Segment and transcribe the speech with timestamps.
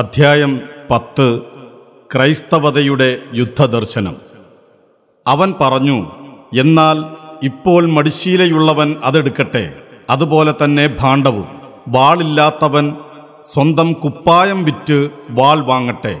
[0.00, 0.60] അധ്യായം
[0.90, 1.40] പത്ത്.
[2.14, 4.16] ക്രൈസ്തവതയുടെ യുദ്ധദർശനം.
[5.26, 6.10] അവൻ പറഞ്ഞു
[6.58, 7.04] എന്നാൽ
[7.42, 9.74] ഇപ്പോൾ മടിശീലയുള്ളവൻ അതെടുക്കട്ടെ.
[10.10, 11.44] അതുപോലെ തന്നെ ഭാണ്ഡവും.
[11.88, 12.96] വാളില്ലാത്തവൻ
[13.42, 16.20] സ്വന്തം കുപ്പായം വിറ്റ് വാൾ വാങ്ങട്ടെ.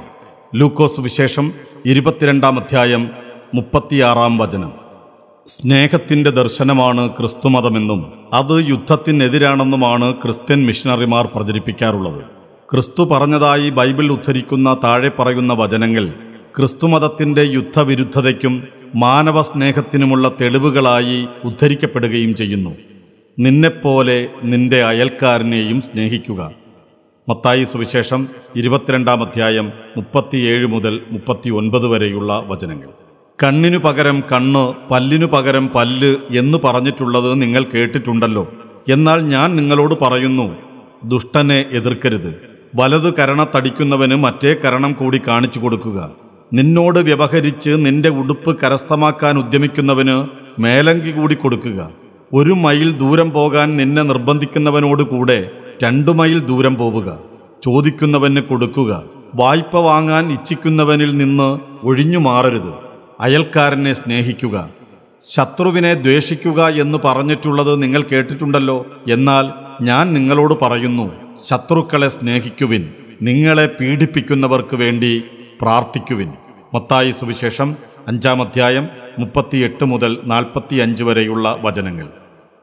[0.54, 1.52] ലൂക്കോസ് വിശേഷം
[1.86, 3.10] ഇരുപത്തിരണ്ടാം അധ്യായം
[3.54, 4.72] മുപ്പത്തിയാറാം വചനം.
[5.46, 12.39] സ്നേഹത്തിന്റെ ദർശനമാണ് ക്രിസ്തുമതമെന്നും അത് യുദ്ധത്തിനെതിരാണെന്നുമാണ് ക്രിസ്ത്യൻ മിഷണറിമാർ പ്രചരിപ്പിക്കാറുള്ളത്.
[12.72, 16.12] ക്രിസ്തു പറഞ്ഞതായി ബൈബിൾ ഉദ്ധരിക്കുന്ന താഴെ പറയുന്ന വചനങ്ങൾ
[16.58, 22.76] ക്രിസ്തുമതത്തിന്റെ യുദ്ധവിരുദ്ധതയ്ക്കും മാനവ സ്നേഹത്തിനുമുള്ള തെളിവുകളായി ഉദ്ധരിക്കപ്പെടുകയും ചെയ്യുന്നു.
[23.38, 26.50] നിന്നെപ്പോലെ നിന്റെ അയൽക്കാരനെയും സ്നേഹിക്കുക.
[27.28, 32.88] മത്തായി സുവിശേഷം ഇരുപത്തിരണ്ടാം അധ്യായം മുപ്പത്തിയേഴ് മുതൽ മുപ്പത്തിയൊൻപത് വരെയുള്ള വചനങ്ങൾ.
[33.42, 38.52] കണ്ണിനു പകരം കണ്ണ് പല്ലിനു പകരം പല്ല് എന്ന് പറഞ്ഞിട്ടുള്ളത് നിങ്ങൾ കേട്ടിട്ടുണ്ടല്ലോ.
[38.88, 40.56] എന്നാൽ ഞാൻ നിങ്ങളോട് പറയുന്നു
[41.04, 42.49] ദുഷ്ടനെ എതിർക്കരുത്.
[42.74, 46.10] വലതു കരണ തടിക്കുന്നവന് മറ്റേ കരണം കൂടി കാണിച്ചു കൊടുക്കുക.
[46.52, 50.26] നിന്നോട് വ്യവഹരിച്ച് നിന്റെ ഉടുപ്പ് കരസ്ഥമാക്കാൻ ഉദ്യമിക്കുന്നവന്
[50.60, 51.90] മേലങ്കി കൂടി കൊടുക്കുക.
[52.34, 55.50] ഒരു മൈൽ ദൂരം പോകാൻ നിന്നെ നിർബന്ധിക്കുന്നവനോട് കൂടെ
[55.82, 57.18] രണ്ടു മൈൽ ദൂരം പോവുക.
[57.64, 59.02] ചോദിക്കുന്നവന് കൊടുക്കുക.
[59.34, 62.72] വായ്പ വാങ്ങാൻ ഇച്ഛിക്കുന്നവനിൽ നിന്ന് ഒഴിഞ്ഞു മാറരുത്.
[63.20, 64.68] അയൽക്കാരനെ സ്നേഹിക്കുക.
[65.30, 68.86] ശത്രുവിനെ ദ്വേഷിക്കുക എന്ന് പറഞ്ഞിട്ടുള്ളത് നിങ്ങൾ കേട്ടിട്ടുണ്ടല്ലോ.
[69.10, 69.50] എന്നാൽ
[69.84, 71.19] ഞാൻ നിങ്ങളോട് പറയുന്നു.
[71.44, 72.92] ശത്രുക്കളെ സ്നേഹിക്കുവിൻ.
[73.22, 75.24] നിങ്ങളെ പീഡിപ്പിക്കുന്നവർക്ക് വേണ്ടി
[75.60, 76.32] പ്രാർത്ഥിക്കുവിൻ.
[76.74, 77.76] മത്തായി സുവിശേഷം
[78.08, 78.88] അഞ്ചാം അധ്യായം
[79.18, 82.08] മുപ്പത്തിയെട്ട് മുതൽ നാൽപ്പത്തിയഞ്ച് വരെയുള്ള വചനങ്ങൾ.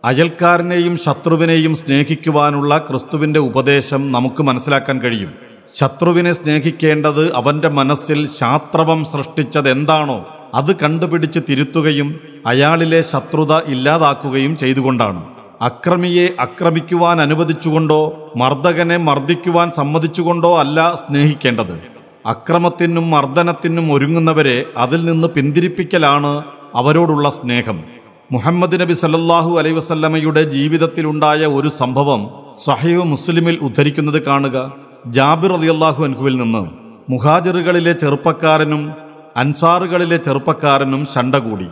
[0.06, 5.34] അയൽക്കാരനെയും ശത്രുവിനെയും സ്നേഹിക്കുവാനുള്ള ക്രിസ്തുവിന്റെ ഉപദേശം നമുക്ക് മനസ്സിലാക്കാൻ കഴിയും.
[5.76, 15.37] ശത്രുവിനെ സ്നേഹിക്കേണ്ടത് അവന്റെ മനസ്സിൽ ശാത്രവം സൃഷ്ടിച്ചത് എന്താണോ അത് കണ്ടുപിടിച്ച് തിരുത്തുകയും അയാളിലെ ശത്രുത ഇല്ലാതാക്കുകയും ചെയ്തുകൊണ്ടാണ്.
[15.62, 21.80] അക്രമിയെ അക്രമിക്കുവാൻ അനുവദിച്ചുകൊണ്ടോ മർദ്ദകനെ മർദ്ദിക്കുവാൻ സമ്മതിച്ചുകൊണ്ടോ അല്ല സ്നേഹിക്കേണ്ടത്.
[22.26, 26.44] അക്രമത്തിനും മർദ്ദനത്തിനും ഒരുങ്ങുന്നവരെ അതിൽ നിന്ന് പിന്തിരിപ്പിക്കലാണ്
[26.76, 27.84] അവരോടുള്ള സ്നേഹം.
[28.32, 32.30] മുഹമ്മദ് നബി സല്ലാഹു അലൈ വസല്ലമയുടെ ജീവിതത്തിലുണ്ടായ ഒരു സംഭവം
[32.66, 34.72] സഹീവ് മുസ്ലിമിൽ ഉദ്ധരിക്കുന്നത് കാണുക.
[35.08, 36.70] ജാബിർ റളിയല്ലാഹു അൻഹുവിൽ നിന്ന്
[37.10, 38.94] മുഹാജിറുകളിലെ ചെറുപ്പക്കാരനും
[39.38, 41.68] അൻസാറുകളിലെ ചെറുപ്പക്കാരനും ശണ്ട കൂടി.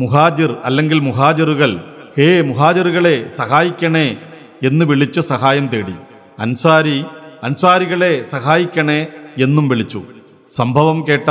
[0.00, 1.80] മുഹാജിർ അല്ലെങ്കിൽ മുഹാജിറുകൾ
[2.18, 4.16] ഹേ മുഹാജറുകളെ സഹായിക്കണേ
[4.62, 5.94] എന്ന് വിളിച്ച് സഹായം തേടി.
[6.38, 7.04] അൻസാരി
[7.44, 9.06] അൻസാരികളെ സഹായിക്കണേ
[9.38, 10.02] എന്നും വിളിച്ചു.
[10.44, 11.28] സംഭവം കേട്ട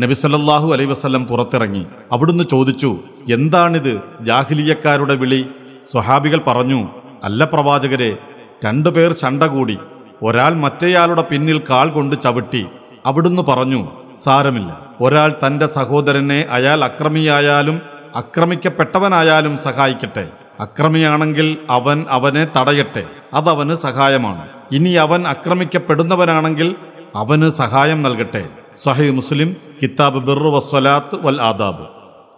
[0.00, 1.86] നബി സല്ലല്ലാഹു അലൈ വസല്ലം പുറത്തിറങ്ങി.
[2.12, 2.98] അവിടുന്ന് ചോദിച്ചു
[3.32, 4.00] എന്താണിത്?
[4.20, 5.46] ജാഹിലിയക്കാരുടെ വിളി.
[5.90, 6.88] സ്വഹാബികൾ പറഞ്ഞു
[7.24, 8.16] അല്ല പ്രവാചകരെ
[8.64, 9.78] രണ്ടുപേർ ചണ്ട കൂടി.
[10.22, 12.66] ഒരാൾ മറ്റേയാളുടെ പിന്നിൽ കാൽ കൊണ്ട് ചവിട്ടി.
[13.06, 13.88] അവിടുന്ന് പറഞ്ഞു
[14.24, 14.86] സാരമില്ല.
[15.00, 17.82] ഒരാൾ തന്റെ സഹോദരനെ അയാൾ അക്രമിയായാലും
[18.16, 20.28] അക്രമിക്കപ്പെട്ടവനായാലും സഹായിക്കട്ടെ.
[20.60, 23.04] അക്രമിയാണെങ്കിൽ അവൻ അവനെ തടയട്ടെ.
[23.34, 24.48] അതവന് സഹായമാണ്.
[24.72, 26.74] ഇനി അവൻ അക്രമിക്കപ്പെടുന്നവനാണെങ്കിൽ
[27.16, 28.48] അവന് സഹായം നൽകട്ടെ.
[28.74, 31.86] സഹി മുസ്ലിം കിതാബ് ബിറു വസ്വലാത്ത് വൽ ആദാബ്.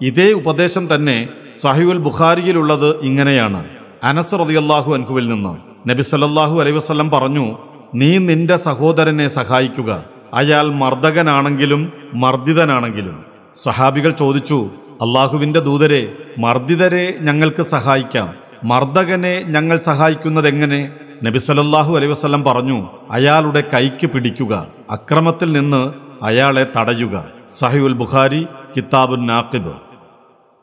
[0.01, 1.29] ഇതേ ഉപദേശം തന്നെ
[1.61, 3.65] സഹിഉൽ ബുഖാരിയിലുള്ളത് ഇങ്ങനെയാണ്.
[4.03, 7.59] അനസ് റളിയല്ലാഹു അൻഹുവിൽ നിന്ന് നബി സല്ലാഹു അലൈഹി വസല്ലം പറഞ്ഞു
[7.95, 10.05] നീ നിന്റെ സഹോദരനെ സഹായിക്കുക.
[10.35, 13.25] അയാൾ മർദ്ദകനാണെങ്കിലും മർദ്ദിതനാണെങ്കിലും.
[13.55, 14.71] സഹാബികൾ ചോദിച്ചു
[15.03, 16.03] അള്ളാഹുവിന്റെ ദൂതരെ
[16.39, 18.29] മർദ്ദിതരെ ഞങ്ങൾക്ക് സഹായിക്കാം.
[18.65, 20.81] മർദ്ദകനെ ഞങ്ങൾ സഹായിക്കുന്നത് എങ്ങനെ
[21.25, 22.79] നബിസലല്ലാഹു അലൈഹി വസല്ലം പറഞ്ഞു
[23.11, 25.83] അയാളുടെ കൈക്ക് പിടിക്കുക അക്രമത്തിൽ നിന്ന്
[26.25, 27.25] അയാളെ തടയുക.
[27.49, 28.47] സഹിഉൽ ബുഖാരി
[28.77, 29.75] കിതാബുൻ നാഖിബ്.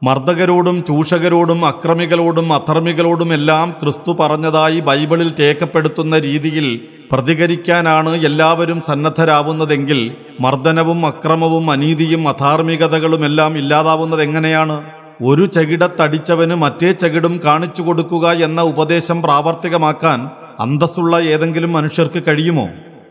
[0.03, 6.79] മർദ്ദകരോടും ചൂഷകരോടും അക്രമികളോടും അധർമ്മികളോടും എല്ലാം ക്രിസ്തു പറഞ്ഞതായി ബൈബിളിൽ രേഖപ്പെടുത്തുന്ന രീതിയിൽ
[7.11, 14.83] പ്രതികരിക്കാനാണ് എല്ലാവരും സന്നദ്ധരാവുന്നതെങ്കിൽ മർദ്ദനവും അക്രമവും അനീതിയും അധാർമികതകളുമെല്ലാം ഇല്ലാതാവുന്നത് എങ്ങനെയാണ്?
[15.21, 20.29] ഒരു ചകിടത്തടിച്ചവന് മറ്റേ ചകിടും കാണിച്ചു കൊടുക്കുക എന്ന ഉപദേശം പ്രാവർത്തികമാക്കാൻ
[20.59, 22.67] അന്തസ്സുള്ള ഏതെങ്കിലും മനുഷ്യർക്ക് കഴിയുമോ?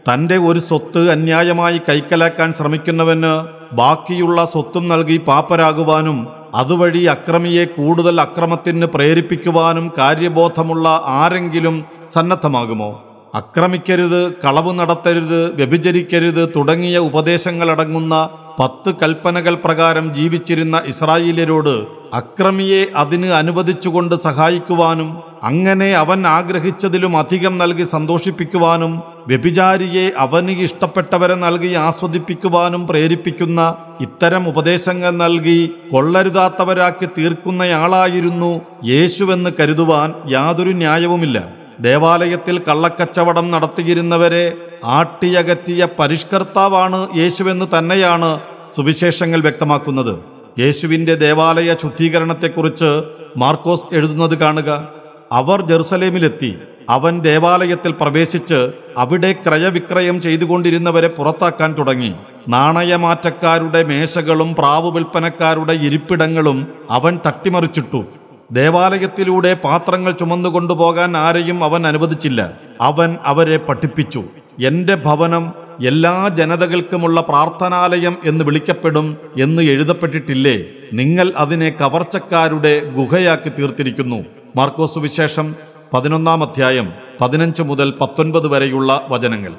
[0.08, 3.34] തന്റെ ഒരു സ്വത്ത് അന്യായമായി കൈക്കലാക്കാൻ ശ്രമിക്കുന്നവന്
[3.72, 6.18] ബാക്കിയുള്ള സ്വത്തും നൽകി പാപ്പരാകുവാനും
[6.54, 13.07] അതുവഴി അക്രമിയെ കൂടുതൽ അക്രമത്തിന് പ്രേരിപ്പിക്കുവാനും കാര്യബോധമുള്ള ആരെങ്കിലും സന്നദ്ധമാകുമോ?
[13.34, 18.28] അക്രമിക്കരുത് കളവ് നടത്തരുത് വ്യഭിചരിക്കരുത് തുടങ്ങിയ ഉപദേശങ്ങളടങ്ങുന്ന
[18.60, 29.02] പത്ത് കൽപ്പനകൾ പ്രകാരം ജീവിച്ചിരുന്ന ഇസ്രായേലരോട് അക്രമിയെ അതിന് അനുവദിച്ചുകൊണ്ട് സഹായിക്കുവാനും അങ്ങനെ അവൻ ആഗ്രഹിച്ചതിലും അധികം നൽകി സന്തോഷിപ്പിക്കുവാനും
[29.28, 41.57] വ്യഭിചാരിയെ അവന് ഇഷ്ടപ്പെട്ടവരെ നൽകി ആസ്വദിപ്പിക്കുവാനും പ്രേരിപ്പിക്കുന്ന ഇത്തരം ഉപദേശങ്ങൾ നൽകി കൊള്ളരുതാത്തവരാക്കി തീർക്കുന്നയാളായിരുന്നു യേശുവെന്ന് കരുതുവാൻ യാതൊരു ന്യായവുമില്ല.
[41.80, 44.52] ദേവാലയത്തിൽ കള്ളക്കച്ചവടം നടത്തിയിരുന്നവരെ
[44.84, 48.40] ആട്ടിയകറ്റിയ പരിഷ്കർത്താവാണ് യേശുവെന്ന് തന്നെയാണ്
[48.74, 50.18] സുവിശേഷങ്ങൾ വ്യക്തമാക്കുന്നത്.
[50.58, 53.02] യേശുവിന്റെ ദേവാലയ ശുദ്ധീകരണത്തെക്കുറിച്ച്
[53.36, 54.88] മാർക്കോസ് എഴുതുന്നത് കാണുക.
[55.32, 56.58] അവർ ജെറുസലേമിലെത്തി.
[56.88, 62.14] അവൻ ദേവാലയത്തിൽ പ്രവേശിച്ച് അവിടെ ക്രയവിക്രയം ചെയ്തുകൊണ്ടിരുന്നവരെ പുറത്താക്കാൻ തുടങ്ങി.
[62.48, 68.04] നാണയമാറ്റക്കാരുടെ മേശകളും പ്രാവ് വിൽപ്പനക്കാരുടെ ഇരിപ്പിടങ്ങളും അവൻ തട്ടിമറിച്ചിട്ടു.
[68.52, 72.52] ദേവാലയത്തിലൂടെ പാത്രങ്ങൾ ചുമന്നുകൊണ്ടുപോകാൻ ആരെയും അവൻ അനുവദിച്ചില്ല.
[72.80, 74.24] അവൻ അവരെ പഠിപ്പിച്ചു.
[74.60, 75.52] എന്റെ ഭവനം
[75.86, 80.64] എല്ലാ ജനതകൾക്കുമുള്ള പ്രാർത്ഥനാലയം എന്ന് വിളിക്കപ്പെടും എന്ന് എഴുതപ്പെട്ടിട്ടില്ലേ.
[80.92, 84.24] നിങ്ങൾ അതിനെ കവർച്ചക്കാരുടെ ഗുഹയാക്കി തീർത്തിരിക്കുന്നു.
[84.56, 85.54] മാർക്കോസ് വിശേഷം
[85.94, 89.52] പതിനൊന്നാം അധ്യായം പതിനഞ്ച് മുതൽ പത്തൊൻപത് വരെയുള്ള വചനങ്ങൾ.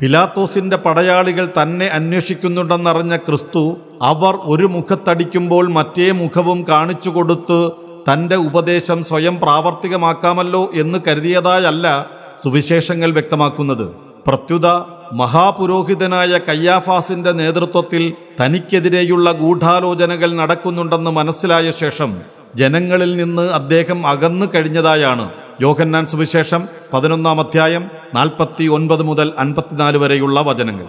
[0.00, 9.40] പിലാത്തോസിന്റെ പടയാളികൾ തന്നെ അന്വേഷിക്കുന്നുണ്ടെന്നറിഞ്ഞ ക്രിസ്തു അവർ ഒരു മുഖത്തടിക്കുമ്പോൾ മറ്റേ മുഖവും കാണിച്ചു കൊടുത്ത് തന്റെ ഉപദേശം സ്വയം
[9.40, 12.06] പ്രാവർത്തികമാക്കാമല്ലോ എന്ന് കരുതിയതായല്ല
[12.42, 13.94] സുവിശേഷങ്ങൾ വ്യക്തമാക്കുന്നത്.
[14.26, 14.66] പ്രത്യുത
[15.12, 22.20] മഹാപുരോഹിതനായ കയ്യാഫാസിന്റെ നേതൃത്വത്തിൽ തനിക്കെതിരെയുള്ള ഗൂഢാലോചനകൾ നടക്കുന്നുണ്ടെന്ന് മനസ്സിലായ ശേഷം
[22.54, 25.30] ജനങ്ങളിൽ നിന്ന് അദ്ദേഹം അകന്നു കഴിഞ്ഞതായാണ്.
[25.60, 30.86] യോഹന്നാൻ സുവിശേഷം പതിനൊന്നാം അധ്യായം നാൽപ്പത്തി ഒൻപത് മുതൽ അൻപത്തിനാല് വരെയുള്ള വചനങ്ങൾ.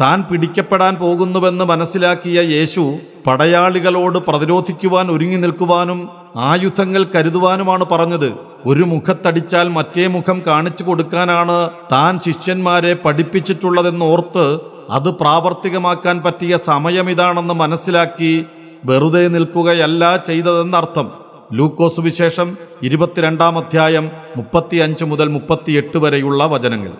[0.00, 8.32] താൻ പിടിക്കപ്പെടാൻ പോകുന്നുവെന്ന് മനസ്സിലാക്കിയ യേശു പടയാളികളോട് പ്രതിരോധിക്കുവാൻ ഒരുങ്ങി നിൽക്കുവാനും ആയുധങ്ങൾ കരുതുവാനുമാണ് പറഞ്ഞത്.
[8.66, 14.60] ഒരു മുഖത്തടിച്ചാൽ മറ്റേ മുഖം കാണിച്ചു കൊടുക്കാനാണ് താൻ ശിഷ്യന്മാരെ പഠിപ്പിച്ചിട്ടുള്ളതെന്നോർത്ത്
[14.90, 18.44] അത് പ്രാവർത്തികമാക്കാൻ പറ്റിയ സമയമിതാണെന്ന് മനസ്സിലാക്കി
[18.84, 21.10] വെറുതെ നിൽക്കുകയല്ല ചെയ്തതെന്നർത്ഥം.
[21.52, 26.92] ലൂക്കോസ് വിശേഷം ഇരുപത്തിരണ്ടാം അധ്യായം മുപ്പത്തിയഞ്ച് മുതൽ മുപ്പത്തിയെട്ട് വരെയുള്ള വചനങ്ങൾ.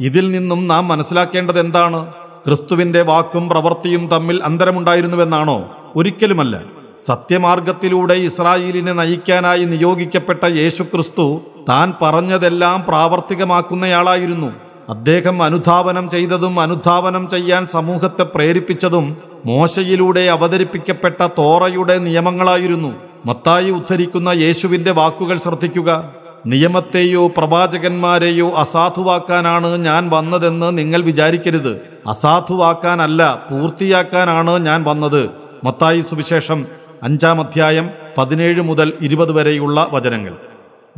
[0.00, 2.12] ഇതിൽ നിന്നും നാം മനസ്സിലാക്കേണ്ടത് എന്താണ്?
[2.46, 5.68] ക്രിസ്തുവിന്റെ വാക്കും പ്രവൃത്തിയും തമ്മിൽ അന്തരമുണ്ടായിരുന്നുവെന്നാണോ?
[5.96, 6.77] ഒരിക്കലുമല്ല.
[7.06, 14.52] സത്യമാർഗത്തിലൂടെ ഇസ്രായേലിനെ നയിക്കാനായി നിയോഗിക്കപ്പെട്ട യേശുക്രിസ്തു താൻ പറഞ്ഞതെല്ലാം പ്രാവർത്തികമാക്കുന്നയാളായിരുന്നു.
[14.88, 19.16] അദ്ദേഹം അനുധാവനം ചെയ്തതും അനുധാവനം ചെയ്യാൻ സമൂഹത്തെ പ്രേരിപ്പിച്ചതും
[19.46, 22.94] മോശയിലൂടെ അവതരിപ്പിക്കപ്പെട്ട തോറയുടെ നിയമങ്ങളായിരുന്നു.
[23.26, 26.10] മത്തായി ഉദ്ധരിക്കുന്ന യേശുവിന്റെ വാക്കുകൾ ശ്രദ്ധിക്കുക.
[26.46, 31.80] നിയമത്തെയോ പ്രവാചകന്മാരെയോ അസാധുവാക്കാനാണ് ഞാൻ വന്നതെന്ന് നിങ്ങൾ വിചാരിക്കരുത്.
[32.08, 35.30] അസാധുവാക്കാനല്ല പൂർത്തിയാക്കാനാണ് ഞാൻ വന്നത്.
[35.64, 36.66] മത്തായി സുവിശേഷം
[37.02, 40.34] അഞ്ചാം അധ്യായം പതിനേഴ് മുതൽ ഇരുപത് വരെയുള്ള വചനങ്ങൾ.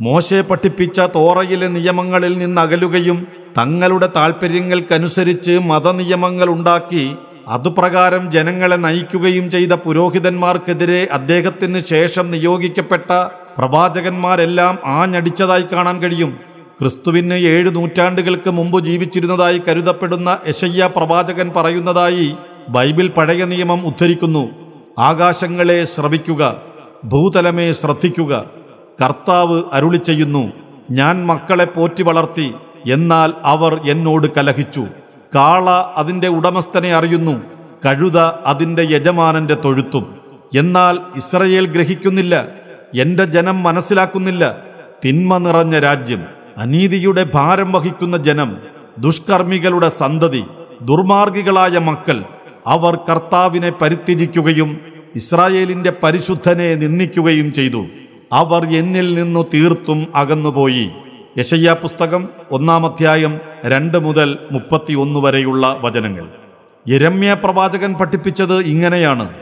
[0.01, 3.27] മോശെ പഠിപ്പിച്ച തോറയിലെ നിയമങ്ങളിൽ നിന്നകലുകയും
[3.57, 7.15] തങ്ങളുടെ താൽപ്പര്യങ്ങൾക്കനുസരിച്ച് മതനിയമങ്ങൾ ഉണ്ടാക്കി
[7.47, 13.11] അതുപ്രകാരം ജനങ്ങളെ നയിക്കുകയും ചെയ്ത പുരോഹിതന്മാർക്കെതിരെ അദ്ദേഹത്തിന് ശേഷം നിയോഗിക്കപ്പെട്ട
[13.57, 16.39] പ്രവാചകന്മാരെല്ലാം ആഞ്ഞടിച്ചതായി കാണാൻ കഴിയും.
[16.79, 22.33] ക്രിസ്തുവിന് ഏഴ് നൂറ്റാണ്ടുകൾക്ക് മുമ്പ് ജീവിച്ചിരുന്നതായി കരുതപ്പെടുന്ന യശയ്യ പ്രവാചകൻ പറയുന്നതായി
[22.69, 24.70] ബൈബിൾ പഴയ നിയമം ഉദ്ധരിക്കുന്നു.
[25.07, 26.43] ആകാശങ്ങളെ ശ്രവിക്കുക
[27.05, 28.33] ഭൂതലമേ ശ്രദ്ധിക്കുക
[29.01, 30.43] കർത്താവ് അരുളി ചെയ്യുന്നു
[30.91, 32.47] ഞാൻ മക്കളെ പോറ്റി വളർത്തി
[32.87, 34.83] എന്നാൽ അവർ എന്നോട് കലഹിച്ചു.
[35.35, 35.65] കാള
[35.97, 37.35] അതിന്റെ ഉടമസ്ഥനെ അറിയുന്നു
[37.85, 38.17] കഴുത
[38.51, 40.05] അതിന്റെ യജമാനന്റെ തൊഴുത്തും.
[40.55, 42.35] എന്നാൽ ഇസ്രയേൽ ഗ്രഹിക്കുന്നില്ല
[42.95, 44.43] എന്റെ ജനം മനസ്സിലാക്കുന്നില്ല
[45.03, 46.21] തിന്മ നിറഞ്ഞ രാജ്യം
[46.57, 48.49] അനീതിയുടെ ഭാരം വഹിക്കുന്ന ജനം
[49.05, 50.43] ദുഷ്കർമ്മികളുടെ സന്തതി
[50.81, 52.17] ദുർമാർഗികളായ മക്കൾ
[52.67, 54.69] അവർ കർത്താവിനെ പരിത്യജിക്കുകയും
[55.15, 57.85] ഇസ്രായേലിന്റെ പരിശുദ്ധനെ നിന്ദിക്കുകയും ചെയ്തു.
[58.33, 60.91] അവർ എന്നിൽ നിന്നു തീർത്തും അകന്നുപോയി.
[61.37, 66.27] യശയ്യ പുസ്തകം ഒന്നാം അധ്യായം രണ്ട് മുതൽ മുപ്പത്തിയൊന്ന് വരെയുള്ള വചനങ്ങൾ.
[66.89, 69.33] യരമ്യ പ്രവാചകൻ പഠിപ്പിച്ചത് ഇങ്ങനെയാണ്.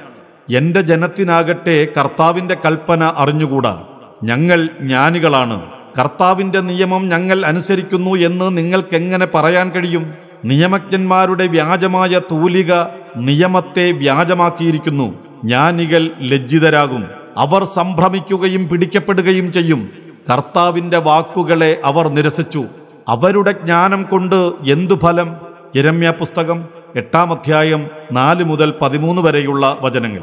[0.53, 3.83] എന്റെ ജനത്തിനാകട്ടെ കർത്താവിന്റെ കൽപ്പന അറിഞ്ഞുകൂടാ.
[4.23, 5.61] ഞങ്ങൾ ജ്ഞാനികളാണ്.
[5.99, 10.13] കർത്താവിന്റെ നിയമം ഞങ്ങൾ അനുസരിക്കുന്നു എന്ന് നിങ്ങൾക്കെങ്ങനെ പറയാൻ കഴിയും?
[10.45, 12.73] നിയമജ്ഞന്മാരുടെ വ്യാജമായ തൂലിക
[13.17, 15.28] നിയമത്തെ വ്യാജമാക്കിയിരിക്കുന്നു.
[15.43, 17.05] ജ്ഞാനികൾ ലജ്ജിതരാകും.
[17.37, 19.89] അവർ സംഭ്രമിക്കുകയും പിടിക്കപ്പെടുകയും ചെയ്യും.
[20.33, 22.65] കർത്താവിന്റെ വാക്കുകളെ അവർ നിരസിച്ചു.
[23.07, 25.35] അവരുടെ ജ്ഞാനം കൊണ്ട് എന്തു ഫലം?
[25.75, 30.21] ഇരമ്യ പുസ്തകം എട്ടാം അധ്യായം നാല് മുതൽ പതിമൂന്ന് വരെയുള്ള വചനങ്ങൾ.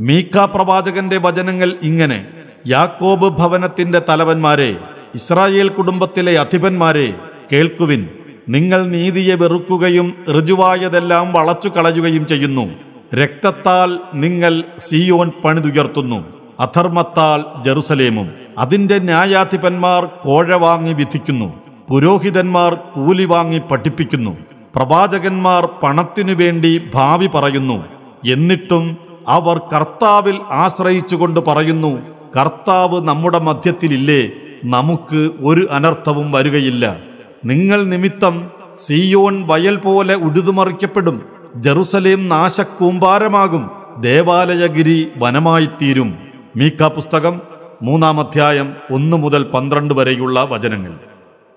[0.00, 2.26] മീക്ക പ്രവാചകന്റെ വചനങ്ങൾ ഇങ്ങനെ.
[2.66, 4.76] യാക്കോബ് ഭവനത്തിന്റെ തലവന്മാരെ
[5.14, 7.14] ഇസ്രായേൽ കുടുംബത്തിലെ അധിപന്മാരെ
[7.52, 8.08] കേൾക്കുവിൻ.
[8.48, 12.89] നിങ്ങൾ നീതിയെ വെറുക്കുകയും ഋജുവായതെല്ലാം വളച്ചു കളയുകയും ചെയ്യുന്നു.
[13.14, 16.24] രക്തത്താൽ നിങ്ങൾ സിയോൻ പണിതുയർത്തുന്നു
[16.60, 18.30] അധർമ്മത്താൽ ജെറുസലേമും.
[18.58, 21.52] അതിന്റെ ന്യായാധിപന്മാർ കോഴ വാങ്ങി വിധിക്കുന്നു
[21.88, 24.36] പുരോഹിതന്മാർ കൂലി വാങ്ങി പഠിപ്പിക്കുന്നു
[24.76, 27.84] പ്രവാചകന്മാർ പണത്തിനു വേണ്ടി ഭാവി പറയുന്നു.
[28.26, 28.96] എന്നിട്ടും
[29.28, 32.02] അവർ കർത്താവിൽ ആശ്രയിച്ചുകൊണ്ട് പറയുന്നു
[32.38, 34.30] കർത്താവ് നമ്മുടെ മധ്യത്തിലില്ലേ
[34.64, 36.96] നമുക്ക് ഒരു അനർത്ഥവും വരികയില്ല.
[37.44, 38.50] നിങ്ങൾ നിമിത്തം
[38.86, 41.22] സിയോൺ വയൽ പോലെ ഉഴുതുമറിക്കപ്പെടും
[41.56, 43.70] ജെറുസലേം നാശക്കൂമ്പാരമാകും.
[44.00, 46.18] ദേവാലയഗിരി വനമായിത്തീരും.
[46.56, 47.40] മീക്ക പുസ്തകം
[47.82, 50.92] മൂന്നാം അധ്യായം ഒന്ന് മുതൽ പന്ത്രണ്ട് വരെയുള്ള വചനങ്ങൾ.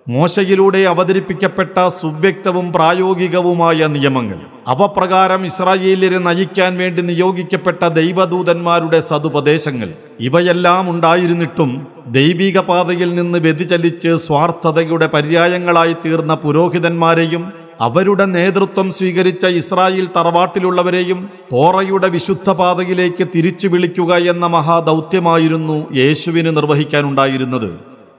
[0.07, 4.35] മോശയിലൂടെ അവതരിപ്പിക്കപ്പെട്ട സുവ്യക്തവും പ്രായോഗികവുമായ നിയമങ്ങൾ.
[4.67, 9.89] അവ പ്രകാരം ഇസ്രായേലിനെ നയിക്കാൻ വേണ്ടി നിയോഗിക്കപ്പെട്ട ദൈവദൂതന്മാരുടെ സതുപദേശങ്ങൾ.
[10.19, 21.29] ഇവയെല്ലാം ഉണ്ടായിരുന്നിട്ടും ദൈവിക പാതയിൽ നിന്ന് വ്യതിചലിച്ച് സ്വാർത്ഥതയുടെ പര്യായങ്ങളായി തീർന്ന പുരോഹിതന്മാരെയും അവരുടെ നേതൃത്വം സ്വീകരിച്ച ഇസ്രായേൽ തറവാട്ടിലുള്ളവരെയും
[21.53, 27.69] തോറയുടെ വിശുദ്ധ പാതയിലേക്ക് തിരിച്ചു വിളിക്കുക എന്ന മഹാദൗത്യമായിരുന്നു യേശുവിന് നിർവഹിക്കാനുണ്ടായിരുന്നത്.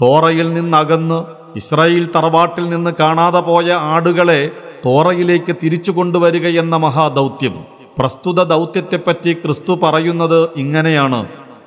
[0.02, 1.25] തോറയിൽ നിന്നകന്ന്
[1.56, 4.50] ഇസ്രായേൽ തറവാട്ടിൽ നിന്ന് കാണാതെ പോയ ആടുകളെ
[4.87, 7.54] തോറയിലേക്ക് തിരിച്ചു കൊണ്ടുവരിക എന്ന മഹാദൗത്യം.
[7.99, 11.26] പ്രസ്തുത ദൗത്യത്തെപ്പറ്റി ക്രിസ്തു പറയുന്നത് ഇങ്ങനെയാണ്.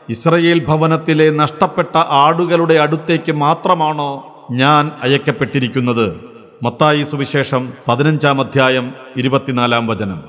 [0.09, 4.11] ഇസ്രയേൽ ഭവനത്തിലെ നഷ്ടപ്പെട്ട ആടുകളുടെ അടുത്തേക്ക് മാത്രമാണോ
[4.51, 6.26] ഞാൻ അയക്കപ്പെട്ടിരിക്കുന്നത്?
[6.63, 8.85] മത്തായി സുവിശേഷം പതിനഞ്ചാം അധ്യായം
[9.17, 10.19] ഇരുപത്തിനാലാം വചനം.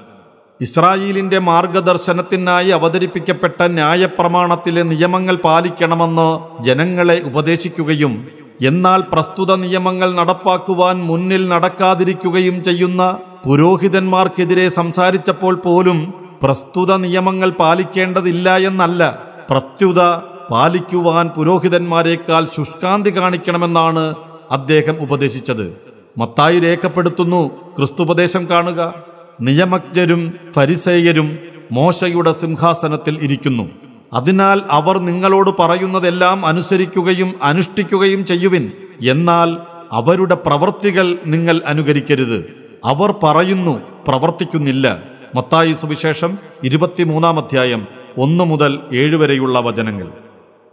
[0.60, 6.28] ഇസ്രായേലിന്റെ മാർഗദർശനത്തിനായി അവതരിപ്പിക്കപ്പെട്ട ന്യായപ്രമാണത്തിലെ നിയമങ്ങൾ പാലിക്കണമെന്ന്
[6.64, 8.28] ജനങ്ങളെ ഉപദേശിക്കുകയും
[8.62, 13.02] എന്നാൽ പ്രസ്തുത നിയമങ്ങൾ നടപ്പാക്കുവാൻ മുന്നിൽ നടക്കാതിരിക്കുകയും ചെയ്യുന്ന
[13.44, 15.98] പുരോഹിതന്മാർക്കെതിരെ സംസാരിച്ചപ്പോൾ പോലും
[16.42, 19.02] പ്രസ്തുത നിയമങ്ങൾ പാലിക്കേണ്ടതില്ല എന്നല്ല
[19.50, 20.00] പ്രത്യുത
[20.50, 24.14] പാലിക്കുവാൻ പുരോഹിതന്മാരെക്കാൾ ശുഷ്കാന്തി കാണിക്കണമെന്നാണ്
[24.50, 25.66] അദ്ദേഹം ഉപദേശിച്ചത്.
[26.18, 27.50] മത്തായി രേഖപ്പെടുത്തുന്നു.
[27.76, 28.94] ക്രിസ്തുപദേശം കാണുക.
[29.40, 31.38] നിയമജ്ഞരും ഫരിസേയരും
[31.72, 33.70] മോശയുടെ സിംഹാസനത്തിൽ ഇരിക്കുന്നു.
[34.12, 38.72] അതിനാൽ അവർ നിങ്ങളോട് പറയുന്നതെല്ലാം അനുസരിക്കുകയും അനുഷ്ഠിക്കുകയും ചെയ്യുവിൻ.
[39.08, 39.56] എന്നാൽ
[39.92, 42.52] അവരുടെ പ്രവൃത്തികൾ നിങ്ങൾ അനുകരിക്കരുത്.
[42.84, 45.02] അവർ പറയുന്നു പ്രവർത്തിക്കുന്നില്ല.
[45.34, 47.86] മത്തായി സുവിശേഷം ഇരുപത്തിമൂന്നാം അധ്യായം
[48.18, 50.27] ഒന്ന് മുതൽ ഏഴ് വരെയുള്ള വചനങ്ങൾ.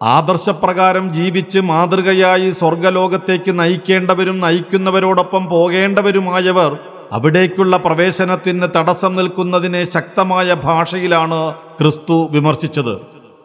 [0.05, 6.77] ആദർശപ്രകാരം ജീവിച്ച് മാതൃകയായി സ്വർഗലോകത്തേക്ക് നയിക്കേണ്ടവരും നയിക്കുന്നവരോടൊപ്പം പോകേണ്ടവരുമായവർ
[7.11, 12.97] അവിടേക്കുള്ള പ്രവേശനത്തിന് തടസ്സം നിൽക്കുന്നതിനെ ശക്തമായ ഭാഷയിലാണ് ക്രിസ്തു വിമർശിച്ചത്.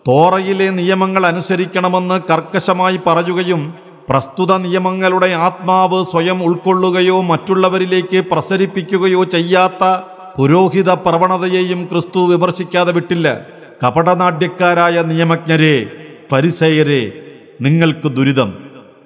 [0.08, 3.74] തോറയിലെ നിയമങ്ങൾ അനുസരിക്കണമെന്ന് കർക്കശമായി പറയുകയും
[4.08, 9.84] പ്രസ്തുത നിയമങ്ങളുടെ ആത്മാവ് സ്വയം ഉൾക്കൊള്ളുകയോ മറ്റുള്ളവരിലേക്ക് പ്രസരിപ്പിക്കുകയോ ചെയ്യാത്ത
[10.36, 13.40] പുരോഹിത പ്രവണതയെയും ക്രിസ്തു വിമർശിക്കാതെ വിട്ടില്ല.
[13.84, 15.76] കപടനാട്യക്കാരായ നിയമജ്ഞരെ
[16.32, 17.12] പരിസയരെ
[17.60, 18.54] നിങ്ങൾക്ക് ദുരിതം.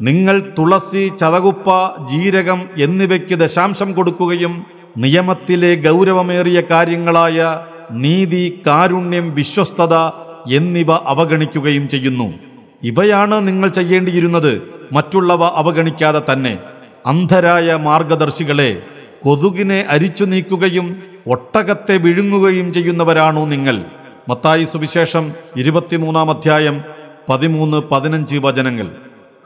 [0.00, 1.68] നിങ്ങൾ തുളസി ചതകുപ്പ
[2.06, 4.66] ജീരകം എന്നിവയ്ക്ക് ദശാംശം കൊടുക്കുകയും
[4.96, 9.94] നിയമത്തിലെ ഗൗരവമേറിയ കാര്യങ്ങളായ നീതി കാരുണ്യം വിശ്വസ്തത
[10.54, 12.34] എന്നിവ അവഗണിക്കുകയും ചെയ്യുന്നു.
[12.82, 14.62] ഇവയാണ് നിങ്ങൾ ചെയ്യേണ്ടിയിരുന്നത്.
[14.92, 16.58] മറ്റുള്ളവ അവഗണിക്കാതെ തന്നെ.
[17.06, 18.82] അന്ധരായ മാർഗദർശികളെ
[19.22, 23.84] കൊതുകിനെ അരിച്ചു നീക്കുകയും ഒട്ടകത്തെ വിഴുങ്ങുകയും ചെയ്യുന്നവരാണോ നിങ്ങൾ.
[24.28, 26.93] മത്തായി സുവിശേഷം ഇരുപത്തിമൂന്നാം അധ്യായം
[27.28, 28.88] പതിമൂന്ന് പതിനഞ്ച് വചനങ്ങൾ.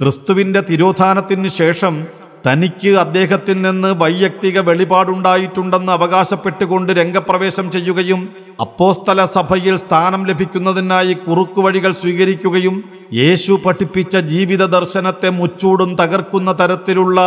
[0.01, 2.07] ക്രിസ്തുവിന്റെ തിരോധാനത്തിന് ശേഷം
[2.47, 8.21] തനിക്ക് അദ്ദേഹത്തിൽ നിന്ന് വൈയക്തിക വെളിപാടുണ്ടായിട്ടുണ്ടെന്ന് അവകാശപ്പെട്ടുകൊണ്ട് രംഗപ്രവേശം ചെയ്യുകയും
[8.61, 17.19] അപ്പോസ്തല സഭയിൽ സ്ഥാനം ലഭിക്കുന്നതിനായി കുറുക്കുവഴികൾ സ്വീകരിക്കുകയും യേശു പഠിപ്പിച്ച ജീവിത ദർശനത്തെ മുച്ചൂടും തകർക്കുന്ന തരത്തിലുള്ള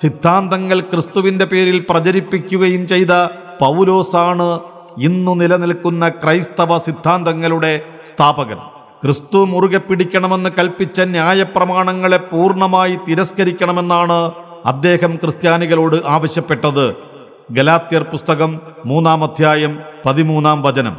[0.00, 3.12] സിദ്ധാന്തങ്ങൾ ക്രിസ്തുവിന്റെ പേരിൽ പ്രചരിപ്പിക്കുകയും ചെയ്ത
[3.60, 4.60] പൗലോസാണ്
[4.98, 7.72] ഇന്നു നിലനിൽക്കുന്ന ക്രൈസ്തവ സിദ്ധാന്തങ്ങളുടെ
[8.06, 8.79] സ്ഥാപകൻ.
[9.02, 14.32] ക്രിസ്തു മുറുകെ പിടിക്കണമെന്ന് കൽപ്പിച്ച ന്യായപ്രമാണങ്ങളെ പൂർണമായി തിരസ്കരിക്കണമെന്നാണ്
[14.64, 16.94] അദ്ദേഹം ക്രിസ്ത്യാനികളോട് ആവശ്യപ്പെട്ടത്.
[17.50, 20.96] ഗലാത്യർ പുസ്തകം മൂന്നാം അധ്യായം പതിമൂന്നാം വചനം.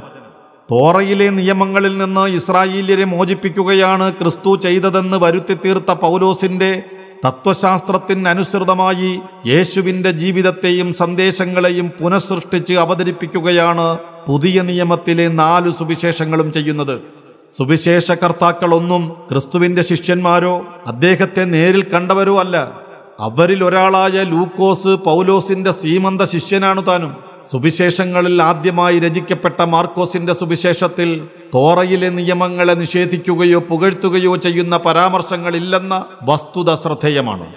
[0.71, 6.83] തോറയിലെ നിയമങ്ങളിൽ നിന്ന് ഇസ്രായേല്യരെ മോചിപ്പിക്കുകയാണ് ക്രിസ്തു ചെയ്തതെന്ന് വരുത്തി തീർത്ത പൗലോസിന്റെ
[7.25, 17.20] തത്വശാസ്ത്രത്തിനനുസൃതമായി യേശുവിന്റെ ജീവിതത്തെയും സന്ദേശങ്ങളെയും പുനഃസൃഷ്ടിച്ച് അവതരിപ്പിക്കുകയാണ് പുതിയ നിയമത്തിലെ നാലു സുവിശേഷങ്ങളും ചെയ്യുന്നത്.
[17.57, 22.71] സുവിശേഷകർത്താക്കളൊന്നും ക്രിസ്തുവിന്റെ ശിഷ്യന്മാരോ അദ്ദേഹത്തെ നേരിൽ കണ്ടവരോ അല്ല.
[23.19, 27.15] അവരിൽ ഒരാളായ ലൂക്കോസ് പൗലോസിന്റെ സീമന്ത ശിഷ്യനാണു താനും.
[27.51, 37.47] സുവിശേഷങ്ങളിൽ ആദ്യമായി രചിക്കപ്പെട്ട മാർക്കോസിന്റെ സുവിശേഷത്തിൽ തോറയിലെ നിയമങ്ങളെ നിഷേധിക്കുകയോ പുകഴ്ത്തുകയോ ചെയ്യുന്ന പരാമർശങ്ങളില്ലെന്ന വസ്തുത ശ്രദ്ധേയമാണ്.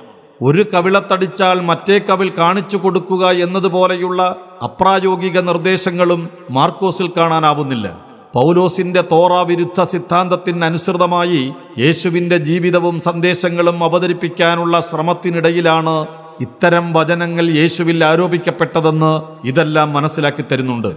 [0.42, 8.13] ഒരു കവിളത്തടിച്ചാൽ മറ്റേ കവിൾ കാണിച്ചു കൊടുക്കുക എന്നതുപോലെയുള്ള അപ്രായോഗിക നിർദ്ദേശങ്ങളും മാർക്കോസിൽ കാണാനാവുന്നില്ല.
[8.34, 16.06] പൗലോസിന്റെ തോറ വിരുദ്ധ സിദ്ധാന്തത്തിനനുസൃതമായി യേശുവിന്റെ ജീവിതവും സന്ദേശങ്ങളും അവതരിപ്പിക്കാനുള്ള ശ്രമത്തിനിടയിലാണ്
[16.40, 19.12] ഇത്തരം വചനങ്ങൾ യേശുവിൽ ആരോപിക്കപ്പെട്ടതെന്ന്
[19.46, 20.96] ഇതെല്ലാം മനസ്സിലാക്കി തരുന്നുണ്ട്.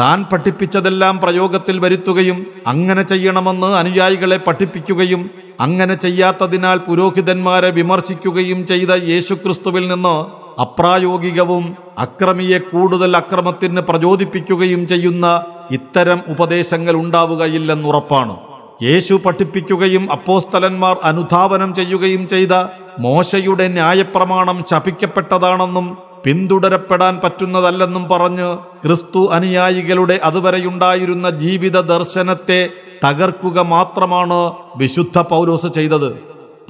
[0.00, 5.30] താൻ പഠിപ്പിച്ചതെല്ലാം പ്രയോഗത്തിൽ വരുത്തുകയും അങ്ങനെ ചെയ്യണമെന്ന് അനുയായികളെ പഠിപ്പിക്കുകയും
[5.60, 10.16] അങ്ങനെ ചെയ്യാത്തതിനാൽ പുരോഹിതന്മാരെ വിമർശിക്കുകയും ചെയ്ത യേശുക്രിസ്തുവിൽ നിന്ന്
[10.60, 11.64] അപ്രായോഗികവും
[11.98, 15.26] അക്രമിയെ കൂടുതൽ അക്രമത്തിന് പ്രചോദിപ്പിക്കുകയും ചെയ്യുന്ന
[15.70, 18.36] ഇത്തരം ഉപദേശങ്ങൾ ഉണ്ടാവുകയില്ലെന്നുറപ്പാണ്.
[18.82, 22.54] യേശു പഠിപ്പിക്കുകയും അപ്പോസ്തലന്മാർ അനുധാവനം ചെയ്യുകയും ചെയ്ത
[22.98, 28.48] മോശയുടെ ന്യായപ്രമാണം ശപിക്കപ്പെട്ടതാണെന്നും പിന്തുടരപ്പെടാൻ പറ്റുന്നതല്ലെന്നും പറഞ്ഞ്
[28.84, 32.60] ക്രിസ്തു അനുയായികളുടെ അതുവരെയുണ്ടായിരുന്ന ജീവിത ദർശനത്തെ
[33.04, 34.38] തകർക്കുക മാത്രമാണ്
[34.76, 36.10] വിശുദ്ധ പൗലോസ് ചെയ്തത്.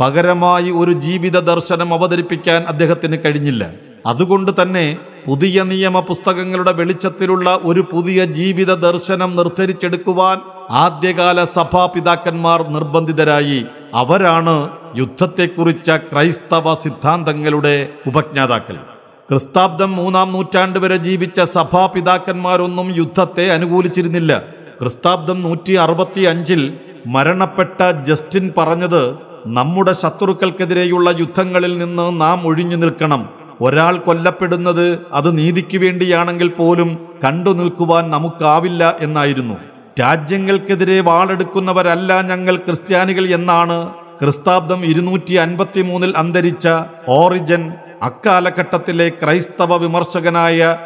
[0.01, 3.71] പകരമായി ഒരു ജീവിത ദർശനം അവതരിപ്പിക്കാൻ അദ്ദേഹത്തിന് കഴിഞ്ഞില്ല.
[4.07, 10.39] അതുകൊണ്ട് തന്നെ പുതിയ നിയമ പുസ്തകങ്ങളുടെ വെളിച്ചത്തിലുള്ള ഒരു പുതിയ ജീവിത ദർശനം നിർദ്ധരിച്ചെടുക്കുവാൻ
[10.71, 13.65] ആദ്യകാല സഭാപിതാക്കന്മാർ നിർബന്ധിതരായി.
[13.95, 18.77] അവരാണ് യുദ്ധത്തെക്കുറിച്ച ക്രൈസ്തവ സിദ്ധാന്തങ്ങളുടെ ഉപജ്ഞാതാക്കൾ.
[19.31, 24.43] ക്രിസ്താബ്ദം മൂന്നാം നൂറ്റാണ്ട് വരെ ജീവിച്ച സഭാപിതാക്കന്മാരൊന്നും യുദ്ധത്തെ അനുകൂലിച്ചിരുന്നില്ല.
[24.81, 26.75] ക്രിസ്താബ്ദം നൂറ്റി അറുപത്തി അഞ്ചിൽ
[27.07, 33.29] മരണപ്പെട്ട ജസ്റ്റിൻ പറഞ്ഞത് നമ്മുടെ ശത്രുക്കൾക്കെതിരെയുള്ള യുദ്ധങ്ങളിൽ നിന്ന് നാം ഒഴിഞ്ഞു നിൽക്കണം.
[33.61, 39.57] ഒരാൾ കൊല്ലപ്പെടുന്നത് അത് നീതിക്ക് വേണ്ടിയാണെങ്കിൽ പോലും കണ്ടു നിൽക്കുവാൻ നമുക്കാവില്ല എന്നായിരുന്നു.
[40.01, 46.69] രാജ്യങ്ങൾക്കെതിരെ വാളെടുക്കുന്നവരല്ല ഞങ്ങൾ ക്രിസ്ത്യാനികൾ എന്നാണ് ക്രിസ്താബ്ദം ഇരുന്നൂറ്റി അൻപത്തി മൂന്നിൽ അന്തരിച്ച
[47.09, 50.79] ഓറിജൻ അക്കാലഘട്ടത്തിലെ ക്രൈസ്തവ വിമർശകനായ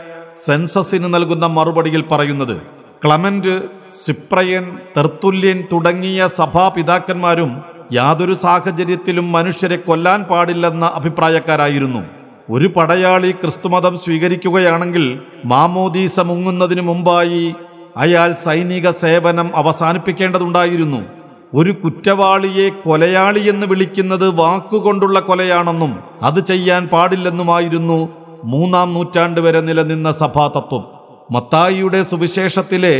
[0.44, 2.62] സെൻസസിന് നൽകുന്ന മറുപടിയിൽ പറയുന്നത്.
[3.04, 12.02] ക്ലമന്റ് സിപ്രയൻ തെർത്തുല്യൻ തുടങ്ങിയ സഭാപിതാക്കന്മാരും യാതൊരു സാഹചര്യത്തിലും മനുഷ്യരെ കൊല്ലാൻ പാടില്ലെന്ന അഭിപ്രായക്കാരായിരുന്നു.
[12.50, 15.04] ഒരു പടയാളി ക്രിസ്തുമതം സ്വീകരിക്കുകയാണെങ്കിൽ
[15.44, 17.54] മാമോദീസ മുങ്ങുന്നതിനു മുമ്പായി
[17.96, 21.00] അയാൾ സൈനിക സേവനം അവസാനിപ്പിക്കേണ്ടതുണ്ടായിരുന്നു.
[21.54, 27.98] ഒരു കുറ്റവാളിയെ കൊലയാളി എന്ന് വിളിക്കുന്നത് വാക്കുകൊണ്ടുള്ള കൊലയാണെന്നും അത് ചെയ്യാൻ പാടില്ലെന്നുമായിരുന്നു
[28.44, 30.84] മൂന്നാം നൂറ്റാണ്ട് വരെ നിലനിന്ന സഭാതത്വം.
[31.30, 32.94] മത്തായിയുടെ സുവിശേഷത്തിലെ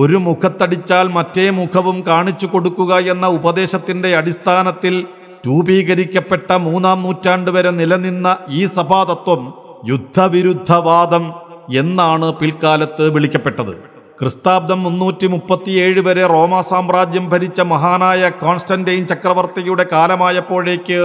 [0.00, 4.94] ഒരു മുഖത്തടിച്ചാൽ മറ്റേ മുഖവും കാണിച്ചു കൊടുക്കുക എന്ന ഉപദേശത്തിന്റെ അടിസ്ഥാനത്തിൽ
[5.46, 9.42] രൂപീകരിക്കപ്പെട്ട മൂന്നാം നൂറ്റാണ്ട് വരെ നിലനിന്ന ഈ സഭാതത്വം
[9.88, 11.24] യുദ്ധവിരുദ്ധവാദം
[11.82, 13.74] എന്നാണ് പിൽക്കാലത്ത് വിളിക്കപ്പെട്ടത്.
[14.20, 20.98] ക്രിസ്താബ്ദം മുന്നൂറ്റി മുപ്പത്തിയേഴ് വരെ റോമ സാമ്രാജ്യം ഭരിച്ച മഹാനായ കോൺസ്റ്റന്റൈൻ ചക്രവർത്തിയുടെ കാലമായപ്പോഴേക്ക്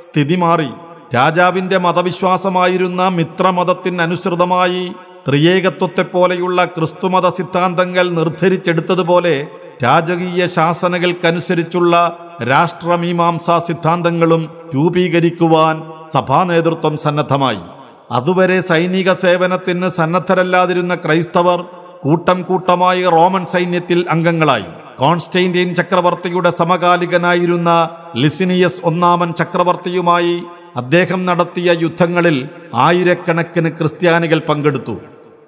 [0.00, 0.70] സ്ഥിതി മാറി.
[1.14, 4.84] രാജാവിന്റെ മതവിശ്വാസമായിരുന്ന മിത്രമതത്തിനനുസൃതമായി
[5.28, 9.46] ത്രിയേകത്വത്തെപ്പോലെയുള്ള ക്രിസ്തുമത സിദ്ധാന്തങ്ങൾ നിർദ്ധരിച്ചെടുത്തതുപോലെ
[9.84, 14.42] രാജകീയ ശാസനകൾക്കനുസരിച്ചുള്ള രാഷ്ട്രമീമാംസാ സിദ്ധാന്തങ്ങളും
[14.74, 17.62] രൂപീകരിക്കുവാൻ സഭാ നേതൃത്വം സന്നദ്ധമായി.
[18.10, 21.64] അതുവരെ സൈനിക സേവനത്തിന് സന്നദ്ധരല്ലാതിരുന്ന ക്രൈസ്തവർ
[22.02, 24.68] കൂട്ടം കൂട്ടമായി റോമൻ സൈന്യത്തിൽ അംഗങ്ങളായി.
[24.98, 30.42] കോൺസ്റ്റൈന്റൈൻ ചക്രവർത്തിയുടെ സമകാലികനായിരുന്ന ലിസിനിയസ് ഒന്നാമൻ ചക്രവർത്തിയുമായി
[30.76, 35.00] അദ്ദേഹം നടത്തിയ യുദ്ധങ്ങളിൽ ആയിരക്കണക്കിന് ക്രിസ്ത്യാനികൾ പങ്കെടുത്തു.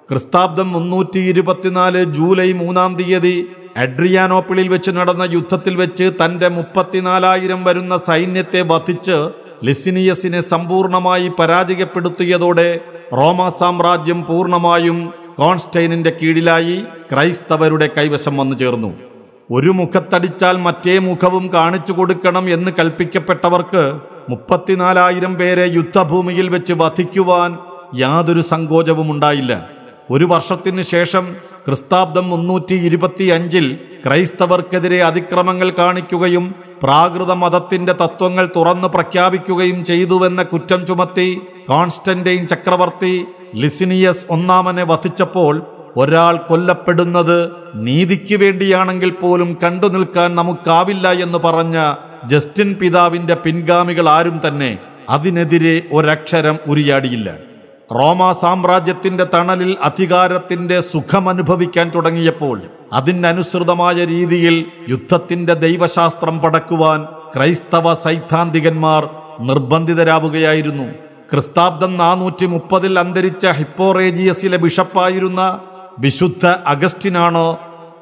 [0.09, 3.47] ക്രിസ്താബ്ദം മുന്നൂറ്റി ഇരുപത്തിനാല് ജൂലൈ മൂന്നാം തീയതി
[3.77, 9.29] അഡ്രിയാനോപ്പിളിൽ വെച്ച് നടന്ന യുദ്ധത്തിൽ വെച്ച് തന്റെ മുപ്പത്തിനാലായിരം വരുന്ന സൈന്യത്തെ വധിച്ച്
[9.63, 12.79] ലിസിനിയസിനെ സമ്പൂർണമായി പരാജയപ്പെടുത്തിയതോടെ
[13.13, 19.12] റോമ സാമ്രാജ്യം പൂർണമായും കോൺസ്റ്റൈനിന്റെ കീഴിലായി ക്രൈസ്തവരുടെ കൈവശം വന്നു ചേർന്നു.
[19.51, 27.57] ഒരു മുഖത്തടിച്ചാൽ മറ്റേ മുഖവും കാണിച്ചു കൊടുക്കണം എന്ന് കൽപ്പിക്കപ്പെട്ടവർക്ക് മുപ്പത്തിനാലായിരം പേരെ യുദ്ധഭൂമിയിൽ വെച്ച് വധിക്കുവാൻ
[27.95, 29.69] യാതൊരു സങ്കോചവും ഉണ്ടായില്ല.
[30.11, 31.35] ഒരു വർഷത്തിന് ശേഷം
[31.67, 41.41] ക്രിസ്താബ്ദം മുന്നൂറ്റി ഇരുപത്തി അഞ്ചിൽ ക്രൈസ്തവർക്കെതിരെ അതിക്രമങ്ങൾ കാണിക്കുകയും പ്രാകൃത മതത്തിന്റെ തത്വങ്ങൾ തുറന്നു പ്രഖ്യാപിക്കുകയും ചെയ്തുവെന്ന കുറ്റം ചുമത്തി
[41.69, 43.25] കോൺസ്റ്റന്റൈൻ ചക്രവർത്തി
[43.55, 51.93] ലിസിനിയസ് ഒന്നാമനെ വധിച്ചപ്പോൾ ഒരാൾ കൊല്ലപ്പെടുന്നത് നീതിക്ക് വേണ്ടിയാണെങ്കിൽ പോലും കണ്ടു നിൽക്കാൻ നമുക്കാവില്ല എന്ന് പറഞ്ഞ
[52.27, 54.77] ജസ്റ്റിൻ പിതാവിന്റെ പിൻഗാമികൾ ആരും തന്നെ
[55.09, 57.37] അതിനെതിരെ ഒരക്ഷരം ഉരിയാടിയില്ല.
[57.91, 62.61] റോമ സാമ്രാജ്യത്തിന്റെ തണലിൽ അധികാരത്തിന്റെ സുഖമനുഭവിക്കാൻ തുടങ്ങിയപ്പോൾ
[62.93, 70.87] അതിനനുസൃതമായ രീതിയിൽ യുദ്ധത്തിന്റെ ദൈവശാസ്ത്രം പടക്കുവാൻ ക്രൈസ്തവ സൈദ്ധാന്തികന്മാർ നിർബന്ധിതരാവുകയായിരുന്നു.
[71.31, 75.59] ക്രിസ്താബ്ദം നാനൂറ്റി മുപ്പതിൽ അന്തരിച്ച ഹിപ്പോറേജിയസിലെ ബിഷപ്പായിരുന്ന
[75.99, 77.59] വിശുദ്ധ അഗസ്റ്റിനാണോ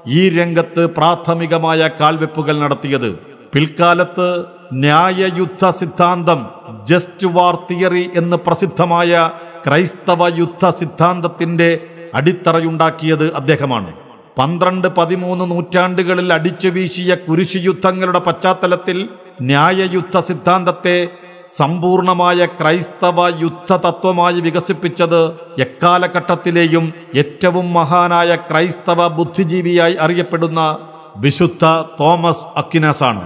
[0.08, 3.16] ഈ രംഗത്ത് പ്രാഥമികമായ കാൽവെപ്പുകൾ നടത്തിയത്?
[3.54, 6.50] പിൽക്കാലത്ത് ന്യായയുദ്ധ സിദ്ധാന്തം
[6.84, 9.32] ജസ്റ്റ് വാർ തിയറി എന്ന് പ്രസിദ്ധമായ
[9.68, 11.80] ക്രൈസ്തവ യുദ്ധ സിദ്ധാന്തത്തിന്റെ
[12.14, 13.94] അടിത്തറയുണ്ടാക്കിയത് അദ്ദേഹമാണ്.
[14.38, 19.10] പന്ത്രണ്ട് പതിമൂന്ന് നൂറ്റാണ്ടുകളിൽ അടിച്ചു വീശിയ കുരിശു യുദ്ധങ്ങളുടെ പശ്ചാത്തലത്തിൽ
[19.42, 21.10] ന്യായയുദ്ധ സിദ്ധാന്തത്തെ
[21.50, 30.78] സമ്പൂർണമായ ക്രൈസ്തവ യുദ്ധ തത്വമായി വികസിപ്പിച്ചത് എക്കാലഘട്ടത്തിലെയും ഏറ്റവും മഹാനായ ക്രൈസ്തവ ബുദ്ധിജീവിയായി അറിയപ്പെടുന്ന
[31.18, 31.66] വിശുദ്ധ
[32.00, 33.24] തോമസ് അക്കിനാസ് ആണ്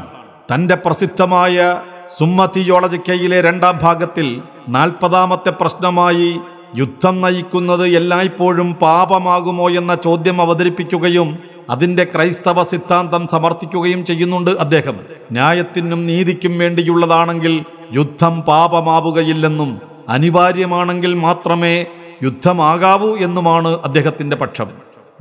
[0.53, 1.81] തന്റെ പ്രസിദ്ധമായ
[2.17, 6.39] സുമ്മ തിയോളജിക്കയിലെ രണ്ടാം ഭാഗത്തിൽ നാൽപ്പതാമത്തെ പ്രശ്നമായി
[6.75, 11.37] യുദ്ധം നയിക്കുന്നത് എല്ലായ്പ്പോഴും പാപമാകുമോ എന്ന ചോദ്യം അവതരിപ്പിക്കുകയും
[11.69, 14.99] അതിന്റെ ക്രൈസ്തവ സിദ്ധാന്തം സമർത്ഥിക്കുകയും ചെയ്യുന്നുണ്ട് അദ്ദേഹം.
[15.31, 21.85] ന്യായത്തിനും നീതിക്കും വേണ്ടിയുള്ളതാണെങ്കിൽ യുദ്ധം പാപമാവുകയില്ലെന്നും അനിവാര്യമാണെങ്കിൽ മാത്രമേ
[22.23, 24.69] യുദ്ധമാകാവൂ എന്നുമാണ് അദ്ദേഹത്തിന്റെ പക്ഷം.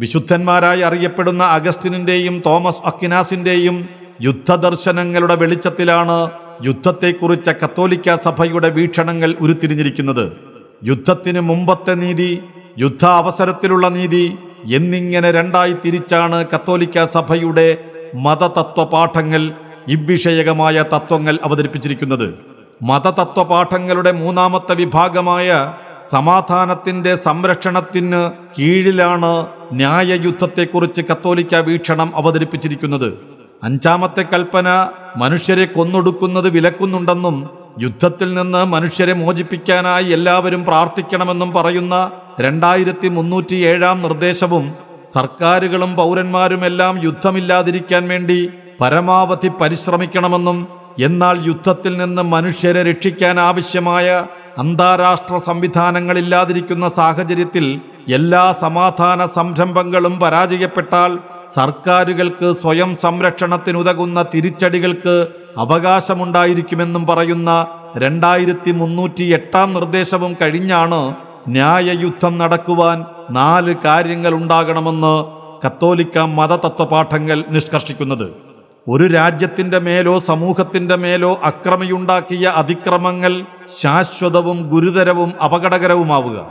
[0.00, 3.88] വിശുദ്ധന്മാരായി അറിയപ്പെടുന്ന അഗസ്റ്റിനിന്റെയും തോമസ് അക്കിനാസിന്റെയും
[4.22, 6.30] യുദ്ധദർശനങ്ങളുടെ വെളിച്ചത്തിലാണ്
[6.64, 10.32] യുദ്ധത്തെക്കുറിച്ച കത്തോലിക്ക സഭയുടെ വീക്ഷണങ്ങൾ ഉരുത്തിരിഞ്ഞിരിക്കുന്നത്.
[10.84, 12.42] യുദ്ധത്തിന് മുമ്പത്തെ നീതി
[12.78, 14.38] യുദ്ധ അവസരത്തിലുള്ള നീതി
[14.72, 17.78] എന്നിങ്ങനെ രണ്ടായി തിരിച്ചാണ് കത്തോലിക്ക സഭയുടെ
[18.14, 19.52] മതതത്വ പാഠങ്ങൾ
[19.88, 22.53] ഇவ்വിഷയകമായ തത്വങ്ങൾ അവതരിപ്പിച്ചിരിക്കുന്നത്.
[22.88, 25.48] മതതത്വപാഠങ്ങളുടെ മൂന്നാമത്തെ വിഭാഗമായ
[26.12, 28.22] സമാധാനത്തിന്റെ സംരക്ഷണത്തിന്
[28.56, 29.30] കീഴിലാണ്
[29.80, 33.08] ന്യായയുദ്ധത്തെക്കുറിച്ച് കത്തോലിക്ക വീക്ഷണം അവതരിപ്പിച്ചിരിക്കുന്നത്.
[33.62, 34.68] അഞ്ചാമത്തെ കൽപ്പന
[35.16, 37.36] മനുഷ്യരെ കൊന്നൊടുക്കുന്നത് വിലക്കുന്നുണ്ടെന്നും
[37.84, 41.94] യുദ്ധത്തിൽ നിന്ന് മനുഷ്യരെ മോചിപ്പിക്കാനായി എല്ലാവരും പ്രാർത്ഥിക്കണമെന്നും പറയുന്ന
[42.40, 44.66] രണ്ടായിരത്തി മുന്നൂറ്റി ഏഴാം നിർദ്ദേശവും
[45.14, 48.38] സർക്കാരുകളും പൗരന്മാരുമെല്ലാം യുദ്ധമില്ലാതിരിക്കാൻ വേണ്ടി
[48.80, 50.58] പരമാവധി പരിശ്രമിക്കണമെന്നും
[50.98, 54.26] എന്നാൽ യുദ്ധത്തിൽ നിന്ന് മനുഷ്യരെ രക്ഷിക്കാൻ ആവശ്യമായ
[54.58, 61.18] അന്താരാഷ്ട്ര സംവിധാനങ്ങളില്ലാതിരിക്കുന്ന സാഹചര്യത്തിൽ എല്ലാ സമാധാന സംരംഭങ്ങളും പരാജയപ്പെട്ടാൽ
[61.54, 65.28] സർക്കാരുകൾക്ക് സ്വയം സംരക്ഷണത്തിനുതകുന്ന തിരിച്ചടികൾക്ക്
[65.58, 71.16] അവകാശമുണ്ടായിരിക്കുമെന്നും പറയുന്ന രണ്ടായിരത്തി മുന്നൂറ്റി എട്ടാം നിർദ്ദേശവും കഴിഞ്ഞാണ്
[71.48, 75.24] ന്യായയുദ്ധം നടക്കുവാൻ നാല് കാര്യങ്ങൾ ഉണ്ടാകണമെന്ന്
[75.66, 78.43] കത്തോലിക്ക മതതത്വപാഠങ്ങൾ നിഷ്കർഷിക്കുന്നത്.
[78.88, 83.46] ഒരു രാജ്യത്തിന്റെ മേലോ സമൂഹത്തിന്റെ മേലോ അക്രമിയുണ്ടാക്കിയ അതിക്രമങ്ങൾ
[83.80, 86.46] ശാശ്വതവും ഗുരുതരവും അപകടകരവുമാവുക.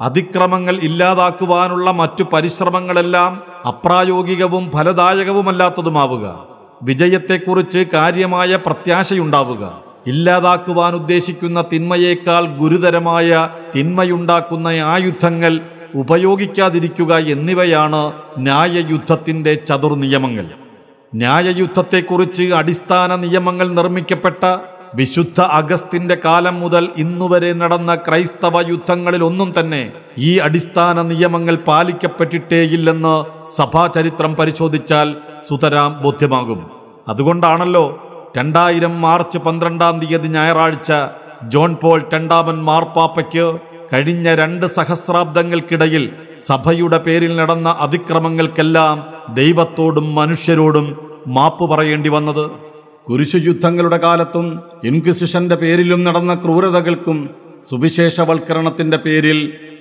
[0.00, 6.46] അതിക്രമങ്ങൾ ഇല്ലാതാക്കുവാനുള്ള മറ്റു പരിശ്രമങ്ങളെല്ലാം അപ്രായോഗികവും ഫലദായകവുമല്ലാത്തതുമാവുക.
[6.82, 9.78] വിജയത്തെക്കുറിച്ച് കാര്യമായ പ്രത്യാശയുണ്ടാവുക.
[10.06, 15.60] ഇല്ലാതാക്കുവാൻ ഉദ്ദേശിക്കുന്ന തിന്മയേക്കാൾ ഗുരുതരമായ തിന്മയുണ്ടാക്കുന്ന ആയുധങ്ങൾ
[15.94, 20.57] ഉപയോഗിക്കാതിരിക്കുക എന്നിവയാണ് ന്യായയുദ്ധത്തിന്റെ ചതുർനിയമങ്ങൾ.
[21.12, 24.44] ന്യായയുദ്ധത്തെക്കുറിച്ച് അടിസ്ഥാന നിയമങ്ങൾ നിർമ്മിക്കപ്പെട്ട
[24.94, 33.14] വിശുദ്ധ അഗസ്തിന്റെ കാലം മുതൽ ഇന്നുവരെ നടന്ന ക്രൈസ്തവ യുദ്ധങ്ങളിൽ ഒന്നും തന്നെ ഈ അടിസ്ഥാന നിയമങ്ങൾ പാലിക്കപ്പെട്ടിട്ടേയില്ലെന്ന്
[33.56, 35.16] സഭാചരിത്രം പരിശോധിച്ചാൽ
[35.48, 36.60] സുതരാം ബോധ്യമാകും.
[37.08, 37.84] അതുകൊണ്ടാണല്ലോ
[38.36, 40.92] രണ്ടായിരം മാർച്ച് പന്ത്രണ്ടാം തീയതി ഞായറാഴ്ച
[41.44, 43.46] ജോൺ പോൾ രണ്ടാമൻ മാർപ്പാപ്പയ്ക്ക്
[43.92, 46.04] കഴിഞ്ഞ രണ്ട് സഹസ്രാബ്ദങ്ങൾക്കിടയിൽ
[46.38, 48.96] സഭയുടെ പേരിൽ നടന്ന അതിക്രമങ്ങൾക്കെല്ലാം
[49.34, 50.86] ദൈവത്തോടും മനുഷ്യരോടും
[51.26, 52.44] മാപ്പ് പറയേണ്ടി വന്നത്.
[53.08, 54.46] കുരിശുയുദ്ധങ്ങളുടെ കാലത്തും
[54.84, 57.18] ഇൻക്വിസിഷന്റെ പേരിലും നടന്ന ക്രൂരതകൾക്കും
[57.68, 59.38] സുവിശേഷവൽക്കരണത്തിന്റെ പേരിൽ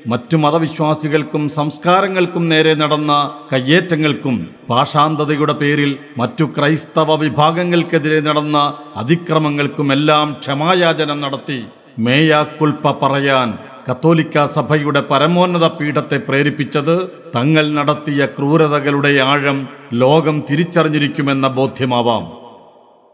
[0.08, 3.14] മറ്റു മതവിശ്വാസികൾക്കും സംസ്കാരങ്ങൾക്കും നേരെ നടന്ന
[3.54, 4.36] കയ്യേറ്റങ്ങൾക്കും
[4.70, 8.58] ഭാഷാന്തതയുടെ പേരിൽ മറ്റു ക്രൈസ്തവ വിഭാഗങ്ങൾക്കെതിരെ നടന്ന
[8.96, 11.60] അതിക്രമങ്ങൾക്കുമെല്ലാം ക്ഷമായാചനം നടത്തി
[12.00, 13.50] മേയാക്കുൽപ്പ പറയാൻ
[13.90, 16.96] കത്തോലിക്ക സഭയുടെ പരമോന്നത പീഠത്തെ പ്രേരിപ്പിച്ചത്
[17.36, 22.24] തങ്ങൾ നടത്തിയ ക്രൂരതകളുടെ ആഴം ലോകം തിരിച്ചറിഞ്ഞിരിക്കുമെന്ന ബോധ്യമാവാം.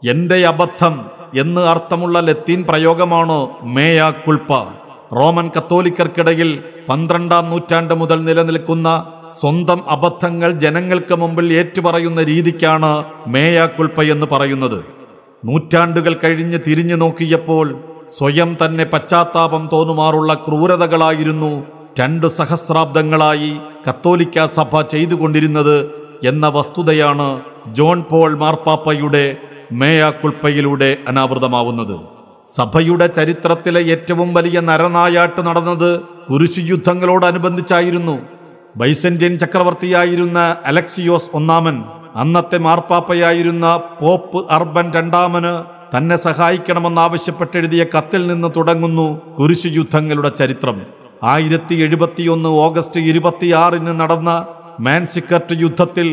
[0.04, 0.96] എന്റെ അബദ്ധം
[1.34, 3.38] എന്ന് അർത്ഥമുള്ള ലത്തീൻ പ്രയോഗമാണ്
[3.76, 4.52] മേയ കുൾപ്പ
[5.20, 6.60] റോമൻ കത്തോലിക്കർക്കിടയിൽ
[6.90, 8.90] പന്ത്രണ്ടാം നൂറ്റാണ്ട് മുതൽ നിലനിൽക്കുന്ന
[9.40, 12.92] സ്വന്തം അബദ്ധങ്ങൾ ജനങ്ങൾക്ക് മുമ്പിൽ ഏറ്റുപറയുന്ന രീതിക്കാണ്
[13.28, 14.80] മേയ കുൾപ്പ എന്ന് പറയുന്നത്.
[15.46, 17.68] നൂറ്റാണ്ടുകൾ കഴിഞ്ഞ് തിരിഞ്ഞു നോക്കിയപ്പോൾ
[18.08, 21.64] സ്വയം തന്നെ പശ്ചാത്താപം തോന്നുമാറുള്ള ക്രൂരതകളായിരുന്നു
[22.00, 25.90] രണ്ട് സഹസ്രാബ്ദങ്ങളായി കത്തോലിക്ക സഭ ചെയ്തുകൊണ്ടിരുന്നത്
[26.24, 29.38] എന്ന വസ്തുതയാണ് ജോൺ പോൾ മാർപ്പാപ്പയുടെ
[29.72, 32.00] മേയാക്കുൾപ്പയിലൂടെ അനാവൃതമാവുന്നത്.
[32.58, 38.20] സഭയുടെ ചരിത്രത്തിലെ ഏറ്റവും വലിയ നരനായാട്ട് നടന്നത് കുരിശുയുദ്ധങ്ങളോടനുബന്ധിച്ചായിരുന്നു
[38.76, 41.84] ബൈസന്റിയൻ ചക്രവർത്തിയായിരുന്ന അലക്സിയോസ് ഒന്നാമൻ
[42.16, 50.78] അന്നത്തെ മാർപ്പാപ്പയായിരുന്ന പോപ്പ് അർബൻ രണ്ടാമന് തന്നെ സഹായിക്കണമെന്നാവശ്യപ്പെട്ടെഴുതിയ കത്തിൽ നിന്ന് തുടങ്ങുന്നു കുരിശു യുദ്ധങ്ങളുടെ ചരിത്രം.
[51.24, 54.32] ആയിരത്തി എഴുപത്തിയൊന്ന് ഓഗസ്റ്റ് ഇരുപത്തിയാറിന് നടന്ന
[54.80, 56.08] മാൻസിക്കർട്ട് യുദ്ധത്തിൽ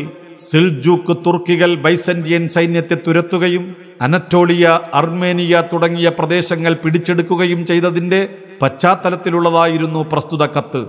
[0.47, 3.63] സിൽജൂക്ക് തുർക്കികൾ ബൈസന്റിയൻ സൈന്യത്തെ തുരത്തുകയും
[4.01, 8.21] അനറ്റോളിയ അർമേനിയ തുടങ്ങിയ പ്രദേശങ്ങൾ പിടിച്ചെടുക്കുകയും ചെയ്തതിന്റെ
[8.61, 10.81] പശ്ചാത്തലത്തിലുള്ളതായിരുന്നു പ്രസ്തുത കത്ത്.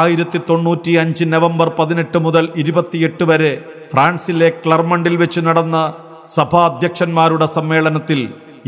[0.00, 3.52] ആയിരത്തി തൊണ്ണൂറ്റി അഞ്ച് നവംബർ പതിനെട്ട് മുതൽ ഇരുപത്തിയെട്ട് വരെ
[3.92, 5.76] ഫ്രാൻസിലെ ക്ലർമണ്ടിൽ വെച്ച് നടന്ന
[6.34, 8.20] സഭാധ്യക്ഷന്മാരുടെ സമ്മേളനത്തിൽ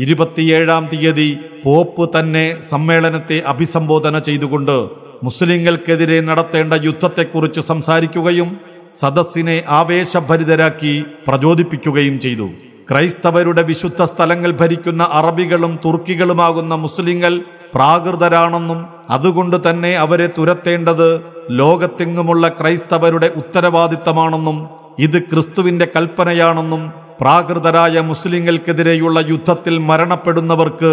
[0.03, 1.29] ഇരുപത്തിയേഴാം തീയതി
[1.63, 4.77] പോപ്പ് തന്നെ സമ്മേളനത്തെ അഭിസംബോധന ചെയ്തുകൊണ്ട്
[5.23, 8.49] മുസ്ലിങ്ങൾക്കെതിരെ നടത്തേണ്ട യുദ്ധത്തെക്കുറിച്ച് സംസാരിക്കുകയും
[8.99, 10.93] സദസ്സിനെ ആവേശഭരിതരാക്കി
[11.27, 12.47] പ്രചോദിപ്പിക്കുകയും ചെയ്തു.
[12.89, 17.33] ക്രൈസ്തവരുടെ വിശുദ്ധ സ്ഥലങ്ങൾ ഭരിക്കുന്ന അറബികളും തുർക്കികളുമാകുന്ന മുസ്ലിങ്ങൾ
[17.75, 18.79] പ്രാകൃതരാണെന്നും
[19.15, 21.09] അതുകൊണ്ട് തന്നെ അവരെ തുരത്തേണ്ടത്
[21.59, 24.57] ലോകത്തെങ്ങുമുള്ള ക്രൈസ്തവരുടെ ഉത്തരവാദിത്തമാണെന്നും
[24.99, 26.81] ഇത് ക്രിസ്തുവിന്റെ കൽപ്പനയാണെന്നും
[27.21, 30.91] പ്രാകൃതരായ മുസ്ലിങ്ങൾക്കെതിരെയുള്ള യുദ്ധത്തിൽ മരണപ്പെടുന്നവർക്ക്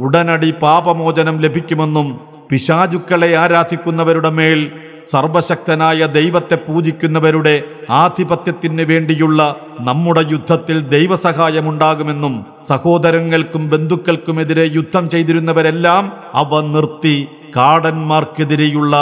[0.00, 2.08] ഉടനടി പാപമോചനം ലഭിക്കുമെന്നും
[2.50, 4.60] പിശാചുക്കളെ ആരാധിക്കുന്നവരുടെ മേൽ
[5.02, 7.54] സർവശക്തനായ ദൈവത്തെ പൂജിക്കുന്നവരുടെ
[7.90, 9.40] ആധിപത്യത്തിന് വേണ്ടിയുള്ള
[9.80, 12.34] നമ്മുടെ യുദ്ധത്തിൽ ദൈവസഹായമുണ്ടാകുമെന്നും
[12.68, 17.16] സഹോദരങ്ങൾക്കും ബന്ധുക്കൾക്കുമെതിരെ യുദ്ധം ചെയ്തിരുന്നവരെല്ലാം അവ നിർത്തി
[17.56, 18.94] കാടന്മാർക്കെതിരെയുള്ള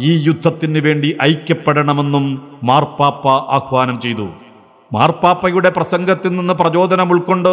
[0.00, 2.26] ഈ യുദ്ധത്തിന് വേണ്ടി ഐക്യപ്പെടണമെന്നും
[2.62, 4.26] മാർപ്പാപ്പ ആഹ്വാനം ചെയ്തു.
[4.96, 7.52] മാർപ്പാപ്പയുടെ പ്രസംഗത്തിൽ നിന്ന് പ്രചോദനം ഉൾക്കൊണ്ട്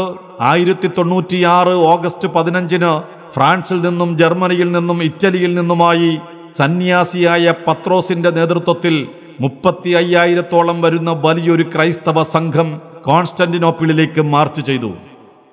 [0.52, 2.92] ആയിരത്തി തൊണ്ണൂറ്റിയാറ് ഓഗസ്റ്റ് പതിനഞ്ചിന്
[3.36, 6.12] ഫ്രാൻസിൽ നിന്നും ജർമ്മനിയിൽ നിന്നും ഇറ്റലിയിൽ നിന്നുമായി
[6.58, 8.96] സന്യാസിയായ പത്രോസിന്റെ നേതൃത്വത്തിൽ
[9.44, 12.70] മുപ്പത്തി അയ്യായിരത്തോളം വരുന്ന വലിയൊരു ക്രൈസ്തവ സംഘം
[13.08, 14.92] കോൺസ്റ്റന്റിനോപ്പിളിലേക്ക് മാർച്ച് ചെയ്തു.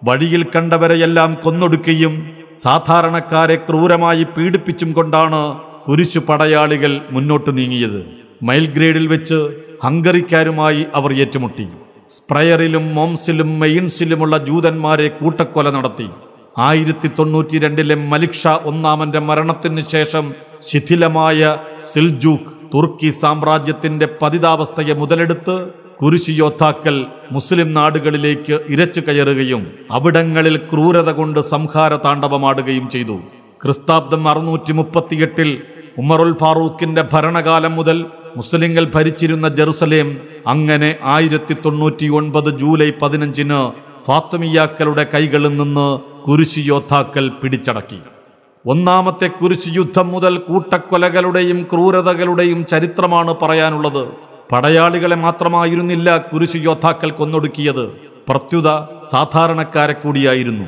[0.03, 2.15] വഴിയിൽ കണ്ടവരെയെല്ലാം കൊന്നൊടുക്കുകയും
[2.65, 5.41] സാധാരണക്കാരെ ക്രൂരമായി പീഡിപ്പിച്ചും കൊണ്ടാണ്
[5.87, 8.01] കുരിശു പടയാളികൾ മുന്നോട്ട് നീങ്ങിയത്.
[8.43, 9.39] മൈൽഗ്രേഡിൽ വെച്ച്
[9.85, 11.67] ഹംഗറിക്കാരുമായി അവർ ഏറ്റുമുട്ടി.
[12.11, 16.09] സ്പ്രയറിലും മോംസിലും മെയിൻസിലുമുള്ള ജൂതന്മാരെ കൂട്ടക്കൊല നടത്തി.
[16.59, 20.25] ആയിരത്തി തൊണ്ണൂറ്റി രണ്ടിലെ മലിക്ഷ ഒന്നാമന്റെ മരണത്തിന് ശേഷം
[20.69, 21.59] ശിഥിലമായ
[21.91, 25.57] സിൽജൂക്ക് തുർക്കി സാമ്രാജ്യത്തിന്റെ പതിതാവസ്ഥയെ മുതലെടുത്ത്
[26.01, 33.17] കുരിശി യോദ്ധാക്കൾ മുസ്ലിം നാടുകളിലേക്ക് ഇരച്ചു കയറുകയും അവിടങ്ങളിൽ ക്രൂരത കൊണ്ട് സംഹാര താണ്ഡവമാടുകയും ചെയ്തു.
[33.63, 35.63] ക്രിസ്താബ്ദം അറുന്നൂറ്റി മുപ്പത്തിയെട്ടിൽ
[35.99, 37.99] ഉമറുൽ ഫാറൂഖിന്റെ ഭരണകാലം മുതൽ
[38.37, 43.73] മുസ്ലിങ്ങൾ ഭരിച്ചിരുന്ന ജെറുസലേം അങ്ങനെ ആയിരത്തി തൊണ്ണൂറ്റി ഒൻപത് ജൂലൈ പതിനഞ്ചിന്
[44.07, 47.99] ഫാത്തുമിയാക്കളുടെ കൈകളിൽ നിന്ന് കുരിശു യോദ്ധാക്കൾ പിടിച്ചടക്കി.
[48.67, 54.09] ഒന്നാമത്തെ കുരിശു യുദ്ധം മുതൽ കൂട്ടക്കൊലകളുടെയും ക്രൂരതകളുടെയും ചരിത്രമാണ് പറയാനുള്ളത്.
[54.53, 57.87] പടയാളികളെ മാത്രമായിരുന്നില്ല കുരിശു യോദ്ധാക്കൾ കൊന്നൊടുക്കിയത്.
[58.29, 58.69] പ്രത്യുത
[59.11, 60.65] സാധാരണക്കാരെ കൂടിയായിരുന്നു.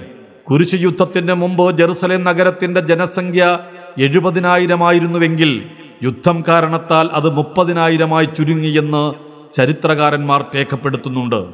[0.51, 3.59] കുരിശു യുദ്ധത്തിന് മുമ്പ് ജെറുസലേം നഗരത്തിന്റെ ജനസംഖ്യ
[3.99, 5.67] എഴുപതിനായിരമായിരുന്നുവെങ്കിൽ
[6.05, 9.13] യുദ്ധം കാരണത്താൽ അത് മുപ്പതിനായിരമായി ചുരുങ്ങിയെന്ന്
[9.55, 11.45] ചരിത്രകാരന്മാർ രേഖപ്പെടുത്തുന്നുണ്ട്.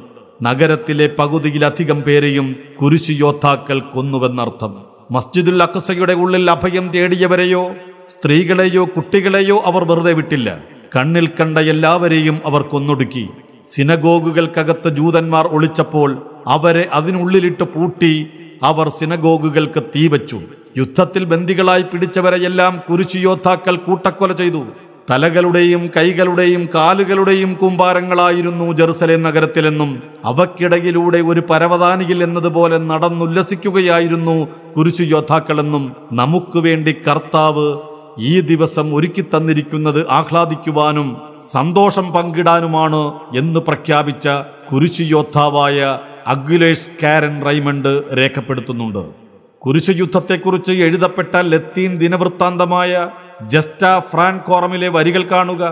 [0.41, 4.75] നഗരത്തിലെ പകുതിയിലധികം പേരെയും കുരിശു യോദ്ധാക്കൾ കൊന്നുവെന്നർത്ഥം.
[5.11, 7.71] മസ്ജിദുൽ അക്സയുടെ ഉള്ളിൽ അഭയം തേടിയവരെയോ
[8.09, 10.57] സ്ത്രീകളെയോ കുട്ടികളെയോ അവർ വെറുതെ വിട്ടില്ല.
[10.95, 13.29] കണ്ണിൽ കണ്ട എല്ലാവരെയും അവർ കൊന്നൊടുക്കി.
[13.65, 18.27] സിനഗോഗുകൾക്കകത്ത് ജൂതന്മാർ ഒളിച്ചപ്പോൾ അവരെ അതിനുള്ളിലിട്ട് പൂട്ടി
[18.63, 20.39] അവർ സിനഗോഗുകൾക്ക് തീവച്ചു.
[20.79, 24.61] യുദ്ധത്തിൽ ബന്ദികളായി പിടിച്ചവരെയെല്ലാം കുരിശു യോദ്ധാക്കൾ കൂട്ടക്കൊല ചെയ്തു.
[25.09, 29.91] തലകളുടെയും കൈകളുടെയും കാലുകളുടെയും കൂമ്പാരങ്ങളായിരുന്നു ജെറുസലേം നഗരത്തിലെന്നും
[30.31, 34.35] അവക്കിടയിലൂടെ ഒരു പരവതാനിയിൽ എന്നതുപോലെ നടന്നുല്ലസിക്കുകയായിരുന്നു
[34.75, 35.85] കുരിശു യോദ്ധാക്കളെന്നും
[36.19, 37.67] നമുക്ക് വേണ്ടി കർത്താവ്
[38.31, 41.09] ഈ ദിവസം ഒരുക്കി തന്നിരിക്കുന്നത് ആഹ്ലാദിക്കുവാനും
[41.51, 43.01] സന്തോഷം പങ്കിടാനുമാണ്
[43.41, 44.27] എന്ന് പ്രഖ്യാപിച്ച
[44.71, 45.79] കുരിശു യോദ്ധാവായ
[46.27, 49.03] അഗുലേഷ് കാരൻ റൈമണ്ട് രേഖപ്പെടുത്തുന്നുണ്ട്.
[49.65, 53.09] കുരിശു യുദ്ധത്തെക്കുറിച്ച് എഴുതപ്പെട്ട ലത്തീൻ ദിനവൃത്താന്തമായ
[53.47, 55.63] ജസ്റ്റ ഫ്രാൻകോറമിലെ വരികൾ കാണുക.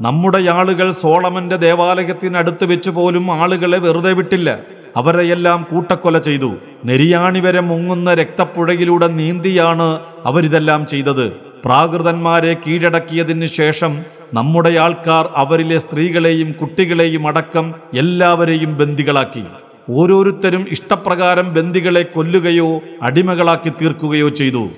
[0.00, 4.58] നമ്മുടെ ആളുകൾ സോളമന്റെ ദേവാലയത്തിനടുത്ത് വെച്ച് പോലും ആളുകളെ വെറുതെ വിട്ടില്ല.
[4.96, 6.50] അവരെയെല്ലാം കൂട്ടക്കൊല ചെയ്തു.
[6.84, 11.26] നെരിയാണി വരെ മുങ്ങുന്ന രക്തപ്പുഴയിലൂടെ നീന്തിയാണ് അവരിതെല്ലാം ചെയ്തത്.
[11.64, 19.44] പ്രാകൃതന്മാരെ കീഴടക്കിയതിനു ശേഷം നമ്മുടെ ആൾക്കാർ അവരിലെ സ്ത്രീകളെയും കുട്ടികളെയും അടക്കം എല്ലാവരെയും ബന്ദികളാക്കി.
[19.88, 24.70] ഓരോരുത്തരും ഇഷ്ടപ്രകാരം ബന്ദികളെ കൊല്ലുകയോ അടിമകളാക്കി തീർക്കുകയോ ചെയ്തു.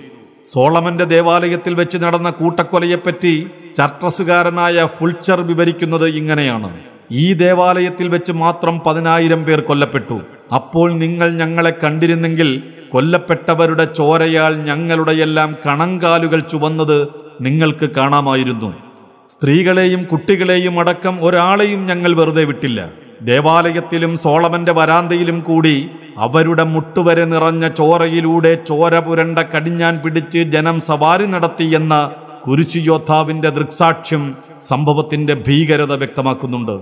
[0.45, 6.71] സോളമന്റെ ദേവാലയത്തിൽ വെച്ച് നടന്ന കൂട്ടക്കൊലയെപ്പറ്റി ചർട്ടസുകാരനായ ഫുൾച്ചർ വിവരിക്കുന്നത് ഇങ്ങനെയാണ്.
[7.12, 10.21] ഈ ദേവാലയത്തിൽ വെച്ച് മാത്രം പതിനായിരം പേർ കൊല്ലപ്പെട്ടു.
[10.55, 12.62] അപ്പോൾ നിങ്ങൾ ഞങ്ങളെ കണ്ടിരുന്നെങ്കിൽ
[12.93, 17.09] കൊല്ലപ്പെട്ടവരുടെ ചോരയാൽ ഞങ്ങളുടെയെല്ലാം കണങ്കാലുകൾ ചുവന്നത്
[17.41, 18.91] നിങ്ങൾക്ക് കാണാമായിരുന്നു.
[19.33, 22.81] സ്ത്രീകളെയും കുട്ടികളെയും അടക്കം ഒരാളെയും ഞങ്ങൾ വെറുതെ വിട്ടില്ല.
[23.29, 25.77] ദേവാലയത്തിലും സോളമന്റെ വരാന്തയിലും കൂടി
[26.27, 31.95] അവരുടെ മുട്ടുവരെ നിറഞ്ഞ ചോരയിലൂടെ ചോര പുരണ്ട കടിഞ്ഞാൻ പിടിച്ച് ജനം സവാരി നടത്തിയെന്ന
[32.47, 34.23] കുരിശു യോദ്ധാവിന്റെ ദൃക്സാക്ഷ്യം
[34.71, 36.77] സംഭവത്തിന്റെ ഭീകരത വ്യക്തമാക്കുന്നുണ്ട്.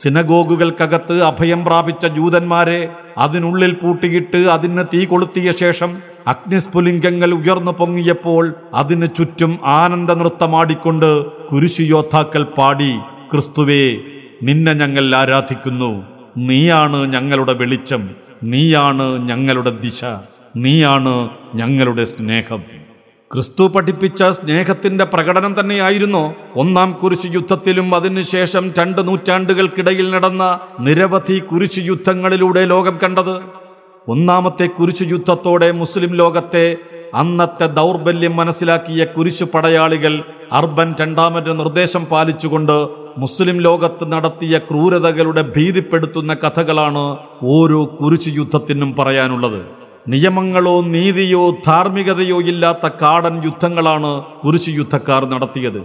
[0.00, 2.80] സിനഗോഗുകൾക്കകത്ത് അഭയം പ്രാപിച്ച ജൂതന്മാരെ
[3.24, 5.90] അതിനുള്ളിൽ പൂട്ടിയിട്ട് അതിന് തീ കൊളുത്തിയ ശേഷം
[6.26, 12.98] അഗ്നിസ്ഫുലിംഗങ്ങൾ ഉയർന്നു പൊങ്ങിയപ്പോൾ അതിനു ചുറ്റും ആനന്ദ നൃത്തമാടിക്കൊണ്ട് കുരിശു യോദ്ധാക്കൾ പാടി
[13.32, 13.96] ക്രിസ്തുവേ
[14.42, 16.04] നിന്നെ ഞങ്ങൾ ആരാധിക്കുന്നു.
[16.36, 18.08] നീയാണ് ഞങ്ങളുടെ വെളിച്ചം.
[18.42, 20.04] നീയാണ് ഞങ്ങളുടെ ദിശ.
[20.56, 22.62] നീയാണ് ഞങ്ങളുടെ സ്നേഹം.
[23.32, 32.64] ക്രിസ്തു പഠിപ്പിച്ച സ്നേഹത്തിന്റെ പ്രകടനം തന്നെയായിരുന്നു ഒന്നാം കുരിശു യുദ്ധത്തിലും അതിനുശേഷം രണ്ട് നൂറ്റാണ്ടുകൾക്കിടയിൽ നടന്ന നിരവധി കുരിശു യുദ്ധങ്ങളിലൂടെ
[32.64, 33.63] ലോകം കണ്ടത്.
[34.08, 36.76] ഒന്നാമത്തെ കുരിശു യുദ്ധത്തോടെ മുസ്ലിം ലോകത്തെ
[37.14, 42.88] അന്നത്തെ ദൗർബല്യം മനസ്സിലാക്കിയ കുരിശു പടയാളികൾ അർബൻ രണ്ടാമന്റെ നിർദ്ദേശം പാലിച്ചുകൊണ്ട്
[43.18, 49.60] മുസ്ലിം ലോകത്ത് നടത്തിയ ക്രൂരതകളുടെ ഭീതിപ്പെടുത്തുന്ന കഥകളാണ് ഓരോ കുരിശു യുദ്ധത്തിനും പറയാനുള്ളത്.
[50.08, 55.80] നിയമങ്ങളോ നീതിയോ ധാർമ്മികതയോ ഇല്ലാത്ത കാടൻ യുദ്ധങ്ങളാണ് കുരിശു യുദ്ധക്കാർ നടത്തിയത്.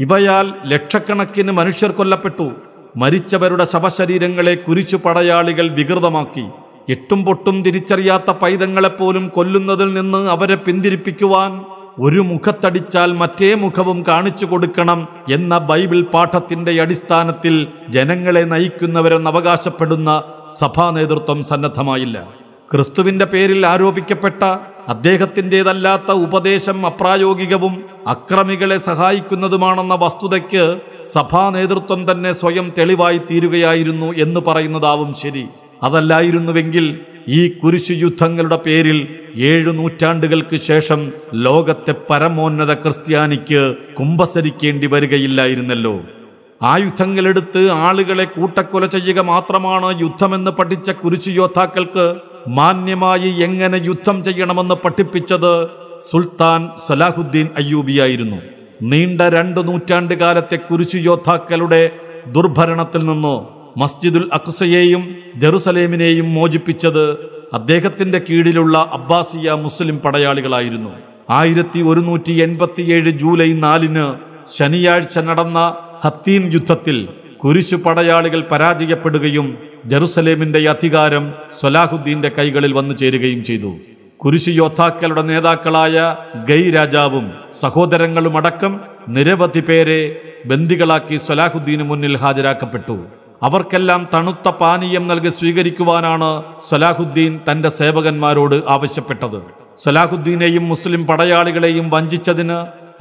[0.00, 2.50] ഇവയാൽ ലക്ഷക്കണക്കിന് മനുഷ്യർ കൊല്ലപ്പെട്ടു.
[2.96, 6.46] മരിച്ചവരുടെ ശവശരീരങ്ങളെ കുരിശു പടയാളികൾ വികൃതമാക്കി.
[6.88, 11.64] എട്ടും പൊട്ടും തിരിച്ചറിയാത്ത പൈതങ്ങളെപ്പോലും കൊല്ലുന്നതിൽ നിന്ന് അവരെ പിന്തിരിപ്പിക്കുവാൻ
[11.98, 21.44] ഒരു മുഖത്തടിച്ചാൽ മറ്റേ മുഖവും കാണിച്ചു കൊടുക്കണം എന്ന ബൈബിൾ പാഠത്തിന്റെ അടിസ്ഥാനത്തിൽ ജനങ്ങളെ നയിക്കുന്നവരെന്ന് അവകാശപ്പെടുന്ന സഭാ നേതൃത്വം
[21.44, 22.28] സന്നദ്ധമായില്ല.
[22.72, 24.44] ക്രിസ്തുവിന്റെ പേരിൽ ആരോപിക്കപ്പെട്ട
[24.88, 35.48] അദ്ദേഹത്തിന്റെതല്ലാത്ത ഉപദേശം അപ്രായോഗികവും അക്രമികളെ സഹായിക്കുന്നതുമാണെന്ന വസ്തുതയ്ക്ക് സഭാ നേതൃത്വം തന്നെ സ്വയം തെളിവായി തീരുകയായിരുന്നു എന്ന് പറയുന്നതാവും ശരി.
[35.82, 45.94] അതല്ലായിരുന്നുവെങ്കിൽ ഈ കുരിശു യുദ്ധങ്ങളുടെ പേരിൽ ഏഴു നൂറ്റാണ്ടുകൾക്ക് ശേഷം ലോകത്തെ പരമോന്നത ക്രിസ്ത്യാനിക്ക് കുമ്പസരിക്കേണ്ടി വരികയില്ലായിരുന്നല്ലോ.
[46.62, 52.16] ആ യുദ്ധങ്ങളെടുത്ത് ആളുകളെ കൂട്ടക്കൊല ചെയ്യുക മാത്രമാണ് യുദ്ധമെന്ന് പഠിച്ച കുരിശു യോദ്ധാക്കൾക്ക്
[52.48, 55.52] മാന്യമായി എങ്ങനെ യുദ്ധം ചെയ്യണമെന്ന് പഠിപ്പിച്ചത്
[56.10, 58.38] സുൽത്താൻ സലാഹുദ്ദീൻ അയ്യൂബിയായിരുന്നു
[58.82, 61.82] നീണ്ട രണ്ട് നൂറ്റാണ്ട് കാലത്തെ കുരിശു യോദ്ധാക്കളുടെ
[62.26, 67.04] ദുർഭരണത്തിൽ നിന്ന് മസ്ജിദുൽ അക്സയെയും ജെറുസലേമിനെയും മോചിപ്പിച്ചത്
[67.52, 70.90] അദ്ദേഹത്തിന്റെ കീഴിലുള്ള അബ്ബാസിയ മുസ്ലിം പടയാളികളായിരുന്നു.
[71.30, 74.06] ആയിരത്തി ഒരുന്നൂറ്റി എൺപത്തിയേഴ് ജൂലൈ നാലിന്
[74.56, 77.08] ശനിയാഴ്ച നടന്ന ഹത്തീൻ യുദ്ധത്തിൽ
[77.44, 83.72] കുരിശു പടയാളികൾ പരാജയപ്പെടുകയും ജെറുസലേമിന്റെ അധികാരം സൊലാഹുദ്ദീന്റെ കൈകളിൽ വന്നു ചേരുകയും ചെയ്തു.
[84.24, 86.16] കുരിശു യോദ്ധാക്കളുടെ നേതാക്കളായ
[86.48, 93.21] ഗൈ രാജാവും സഹോദരങ്ങളും അടക്കം നിരവധി പേരെ ബന്ദികളാക്കി സൊലാഹുദ്ദീന് മുന്നിൽ ഹാജരാക്കപ്പെട്ടു.
[93.46, 96.28] അവർക്കെല്ലാം തണുത്ത പാനീയം നൽകി സ്വീകരിക്കുവാനാണ്
[96.68, 99.38] സലാഹുദ്ദീൻ തന്റെ സേവകന്മാരോട് ആവശ്യപ്പെട്ടത്.
[99.82, 102.58] സലാഹുദ്ദീനെയും മുസ്ലിം പടയാളികളെയും വഞ്ചിച്ചതിന്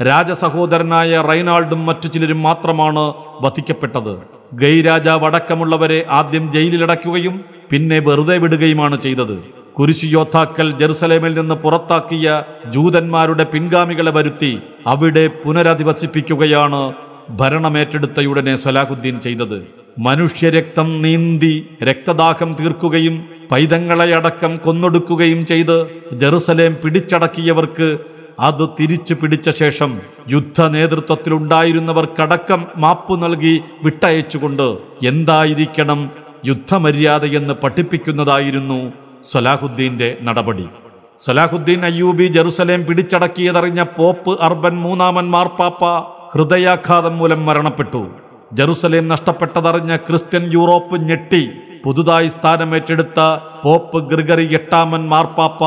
[0.09, 3.03] രാജസഹോദരനായ റൈനാൾഡും മറ്റു ചിലരും മാത്രമാണ്
[3.45, 4.13] വധിക്കപ്പെട്ടത്.
[4.61, 7.35] ഗൈ രാജാവ് അടക്കമുള്ളവരെ ആദ്യം ജയിലിലടക്കുകയും
[7.71, 9.35] പിന്നെ വെറുതെ വിടുകയുമാണ് ചെയ്തത്.
[9.77, 12.27] കുരിശു യോദ്ധാക്കൾ ജെറുസലേമിൽ നിന്ന് പുറത്താക്കിയ
[12.75, 14.51] ജൂതന്മാരുടെ പിൻഗാമികളെ വരുത്തി
[14.93, 16.81] അവിടെ പുനരധിവസിപ്പിക്കുകയാണ്
[17.39, 19.80] ഭരണമേറ്റെടുത്തയുടനെ സലാഹുദ്ദീൻ ചെയ്തത്.
[19.99, 27.97] മനുഷ്യരക്തം നീന്തി രക്തദാഹം തീർക്കുകയും പൈതങ്ങളെ അടക്കം കൊന്നൊടുക്കുകയും ചെയ്ത് ജെറുസലേം പിടിച്ചടക്കിയവർക്ക്
[28.39, 29.99] അത് തിരിച്ചു പിടിച്ച ശേഷം
[30.29, 36.11] യുദ്ധ നേതൃത്വത്തിലുണ്ടായിരുന്നവർക്കടക്കം മാപ്പ് നൽകി വിട്ടയച്ചുകൊണ്ട് എന്തായിരിക്കണം
[36.45, 38.91] യുദ്ധമര്യാദയെന്ന് പഠിപ്പിക്കുന്നതായിരുന്നു
[39.23, 40.69] സലാഹുദ്ദീന്റെ നടപടി.
[41.17, 45.85] സലാഹുദ്ദീൻ അയ്യൂബി ജെറുസലേം പിടിച്ചടക്കിയതറിഞ്ഞ പോപ്പ് അർബൻ മൂന്നാമൻ മാർപ്പാപ്പ
[46.33, 48.20] ഹൃദയാഘാതം മൂലം മരണപ്പെട്ടു.
[48.53, 51.49] ജെറുസലേം നഷ്ടപ്പെട്ടതറിഞ്ഞ ക്രിസ്ത്യൻ യൂറോപ്പ് ഞെട്ടി.
[51.85, 53.19] പുതുതായി സ്ഥാനമേറ്റെടുത്ത
[53.63, 55.61] പോപ്പ് ഗ്രിഗറി എട്ടാമൻ മാർപ്പാപ്പ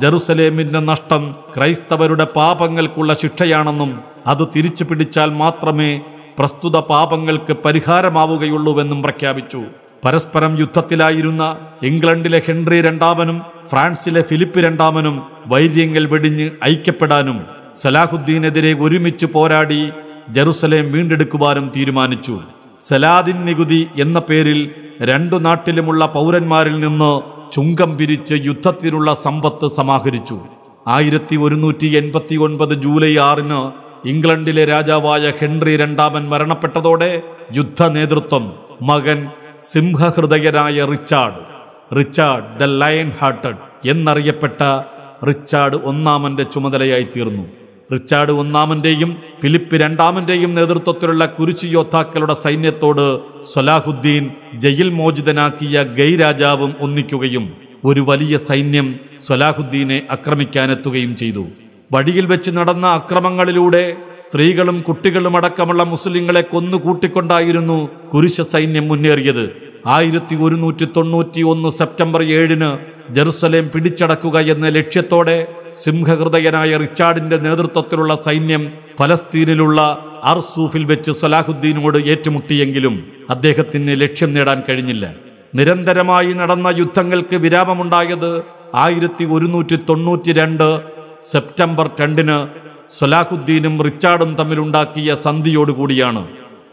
[0.00, 5.90] ജെറുസലേമിന്റെ നഷ്ടം ക്രൈസ്തവരുടെ പാപങ്ങൾക്കുള്ള ശിക്ഷയാണെന്നും അത് തിരിച്ചു പിടിച്ചാൽ മാത്രമേ
[6.38, 9.62] പ്രസ്തുത പാപങ്ങൾക്ക് പരിഹാരമാവുകയുള്ളൂവെന്നും പ്രഖ്യാപിച്ചു.
[10.04, 11.44] പരസ്പരം യുദ്ധത്തിലായിരുന്ന
[11.82, 17.38] ഇംഗ്ലണ്ടിലെ ഹെൻറി രണ്ടാമനും ഫ്രാൻസിലെ ഫിലിപ്പ് രണ്ടാമനും വൈര്യങ്ങൾ വെടിഞ്ഞ് ഐക്യപ്പെടാനും
[17.74, 19.90] സലാഹുദ്ദീനെതിരെ ഒരുമിച്ച് പോരാടി
[20.30, 22.40] ജെറുസലേം വീണ്ടെടുക്കുവാനും തീരുമാനിച്ചു.
[22.80, 24.70] സലാദിൻ നികുതി എന്ന പേരിൽ
[25.02, 27.20] രണ്ടു നാട്ടിലുമുള്ള പൗരന്മാരിൽ നിന്ന്
[27.52, 30.40] ചുങ്കം പിരിച്ച് യുദ്ധത്തിനുള്ള സമ്പത്ത് സമാഹരിച്ചു.
[30.88, 33.60] ആയിരത്തി ഒരുന്നൂറ്റി എൺപത്തി ഒൻപത് ജൂലൈ ആറിന്
[34.08, 39.28] ഇംഗ്ലണ്ടിലെ രാജാവായ ഹെൻറി രണ്ടാമൻ മരണപ്പെട്ടതോടെ യുദ്ധ നേതൃത്വം മകൻ
[39.62, 41.42] സിംഹഹൃദയനായ Richard
[41.96, 44.62] Richard the lion hearted എന്നറിയപ്പെട്ട
[45.28, 47.46] Richard ഒന്നാമന്റെ ചുമതലയായി തീർന്നു.
[47.92, 49.10] റിച്ചാർഡ് ഒന്നാമന്റെയും
[49.42, 53.06] ഫിലിപ്പ് രണ്ടാമന്റെയും നേതൃത്വത്തിലുള്ള കുരിശു യോദ്ധാക്കളുടെ സൈന്യത്തോട്
[53.52, 54.24] സൊലാഹുദ്ദീൻ
[54.54, 57.46] ജയിൽ മോചിതനാക്കിയ ഗൈ രാജാവും ഒന്നിക്കുകയും
[57.84, 58.86] ഒരു വലിയ സൈന്യം
[59.20, 61.44] സൊലാഹുദ്ദീനെ ആക്രമിക്കാനെത്തുകയും ചെയ്തു.
[61.92, 69.44] വഴിയിൽ വെച്ച് നടന്ന അക്രമങ്ങളിലൂടെ സ്ത്രീകളും കുട്ടികളും അടക്കമുള്ള മുസ്ലിങ്ങളെ കൊന്നുകൂട്ടിക്കൊണ്ടായിരുന്നു കുരിശ സൈന്യം മുന്നേറിയത്.
[69.86, 72.78] ആയിരത്തി ഒരുന്നൂറ്റി തൊണ്ണൂറ്റി ഒന്ന് സെപ്റ്റംബർ ഏഴിന്
[73.12, 75.46] ജെറുസലേം പിടിച്ചടക്കുക എന്ന ലക്ഷ്യത്തോടെ
[75.84, 79.80] സിംഹഹൃദയനായ റിച്ചാർഡിന്റെ നേതൃത്വത്തിലുള്ള സൈന്യം ഫലസ്തീനിലുള്ള
[80.24, 85.14] അർസൂഫിൽ വെച്ച് സലാഹുദ്ദീനോട് ഏറ്റുമുട്ടിയെങ്കിലും അദ്ദേഹത്തിന് ലക്ഷ്യം നേടാൻ കഴിഞ്ഞില്ല.
[85.54, 88.42] നിരന്തരമായി നടന്ന യുദ്ധങ്ങൾക്ക് വിരാമമുണ്ടായത്
[88.74, 90.80] ആയിരത്തി ഒരുന്നൂറ്റി തൊണ്ണൂറ്റി രണ്ട്
[91.20, 92.46] സെപ്റ്റംബർ രണ്ടിന്
[92.98, 96.26] സലാഹുദ്ദീനും റിച്ചാർഡും തമ്മിലുണ്ടാക്കിയ സന്ധിയോടുകൂടിയാണ്.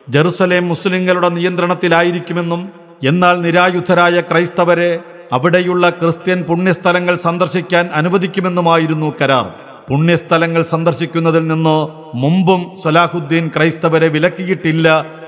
[0.10, 4.92] ജെറുസലേം മുസ്ലിങ്ങളുടെ നിയന്ത്രണത്തിലായിരിക്കുമെന്നും എന്നാൽ നിരായുധരായ ക്രൈസ്തവരെ
[5.36, 9.46] അവിടെയുള്ള ക്രിസ്ത്യൻ പുണ്യസ്ഥലങ്ങൾ സന്ദർശിക്കാൻ അനുവദിക്കുമെന്നുമായിരുന്നു കരാർ.
[9.90, 11.76] പുണ്യസ്ഥലങ്ങൾ സന്ദർശിക്കുന്നതിൽ നിന്ന്
[12.22, 14.88] മുമ്പും സലാഹുദ്ദീൻ ക്രൈസ്തവരെ വിലക്കിയിട്ടില്ല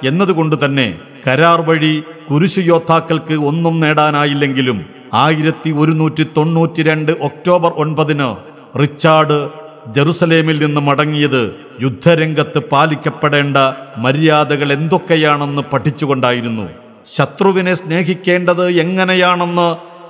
[0.10, 0.88] എന്നതുകൊണ്ട് തന്നെ
[1.28, 1.94] കരാർ വഴി
[2.30, 4.80] കുരിശു യോദ്ധാക്കൾക്ക് ഒന്നും നേടാനായില്ലെങ്കിലും
[5.26, 8.30] ആയിരത്തി ഒരുന്നൂറ്റി തൊണ്ണൂറ്റി രണ്ട് ഒക്ടോബർ ഒൻപതിന്
[8.82, 9.38] റിച്ചാർഡ്
[9.96, 11.44] ജെറുസലേമിൽ നിന്ന് മടങ്ങിയത്
[11.82, 13.58] യുദ്ധരംഗത്ത് പാലിക്കപ്പെടേണ്ട
[14.06, 16.68] മര്യാദകൾ എന്തൊക്കെയാണെന്ന് പഠിച്ചുകൊണ്ടായിരുന്നു.
[17.16, 19.68] ശത്രുവിനെ സ്നേഹിക്കേണ്ടത് എങ്ങനെയാണെന്ന്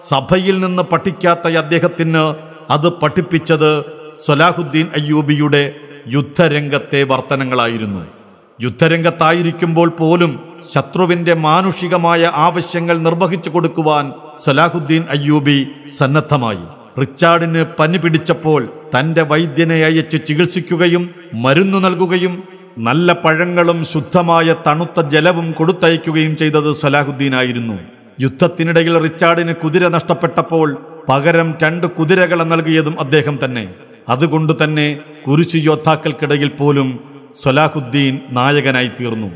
[0.09, 2.23] സഭയിൽ നിന്ന് പഠിക്കാത്ത അദ്ദേഹത്തിന്
[2.69, 3.71] അത് പഠിപ്പിച്ചത്
[4.25, 5.63] സലാഹുദ്ദീൻ അയ്യൂബിയുടെ
[6.15, 8.03] യുദ്ധരംഗത്തെ വർത്തനങ്ങളായിരുന്നു.
[8.61, 10.31] യുദ്ധരംഗത്തായിരിക്കുമ്പോൾ പോലും
[10.73, 14.05] ശത്രുവിന്റെ മാനുഷികമായ ആവശ്യങ്ങൾ നിർവഹിച്ചു കൊടുക്കുവാൻ
[14.37, 15.57] സലാഹുദ്ദീൻ അയ്യൂബി
[15.97, 16.65] സന്നദ്ധമായി.
[17.01, 18.61] റിച്ചാർഡിന് പനി പിടിച്ചപ്പോൾ
[18.93, 22.43] തന്റെ വൈദ്യനെ അയച്ച് ചികിത്സിക്കുകയും മരുന്ന് നൽകുകയും
[22.85, 27.77] നല്ല പഴങ്ങളും ശുദ്ധമായ തണുത്ത ജലവും കൊടുത്തയക്കുകയും ചെയ്തത് സലാഹുദ്ദീനായിരുന്നു.
[28.19, 30.77] യുദ്ധത്തിനിടയിൽ റിച്ചാർഡിന് കുതിര നഷ്ടപ്പെട്ടപ്പോൾ
[31.09, 33.65] പകരം രണ്ട് കുതിരകളെ നൽകിയതും അദ്ദേഹം തന്നെ.
[34.09, 36.99] അതുകൊണ്ട് തന്നെ കുരിശു യോദ്ധാക്കൾക്കിടയിൽ പോലും
[37.35, 39.31] സൊലാഹുദ്ദീൻ നായകനായി തീർന്നു.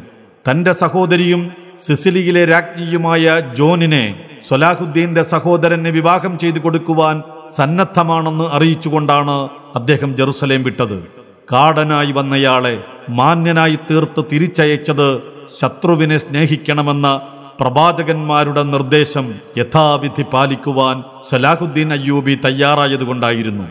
[0.50, 1.42] തന്റെ സഹോദരിയും
[1.78, 4.06] സിസിലിയിലെ രാജ്ഞിയുമായ ജോനിനെ
[4.50, 7.22] സൊലാഹുദ്ദീന്റെ സഹോദരന് വിവാഹം ചെയ്തു കൊടുക്കുവാൻ
[7.58, 11.21] സന്നദ്ധമാണെന്ന് അറിയിച്ചുകൊണ്ടാണ് അദ്ദേഹം ജെറുസലേം വിട്ടത്.
[11.52, 15.22] കാടനായി വന്നയാളെ മാന്യനായി തീർത്ത് തിരിച്ചയച്ചത്
[15.60, 17.22] ശത്രുവിനെ സ്നേഹിക്കണമെന്ന
[17.60, 19.26] പ്രവാചകന്മാരുടെ നിർദ്ദേശം
[19.58, 23.66] യഥാവിധി പാലിക്കുവാൻ സലാഹുദ്ദീൻ അയ്യൂബി തയ്യാറായതുകൊണ്ടായിരുന്നു.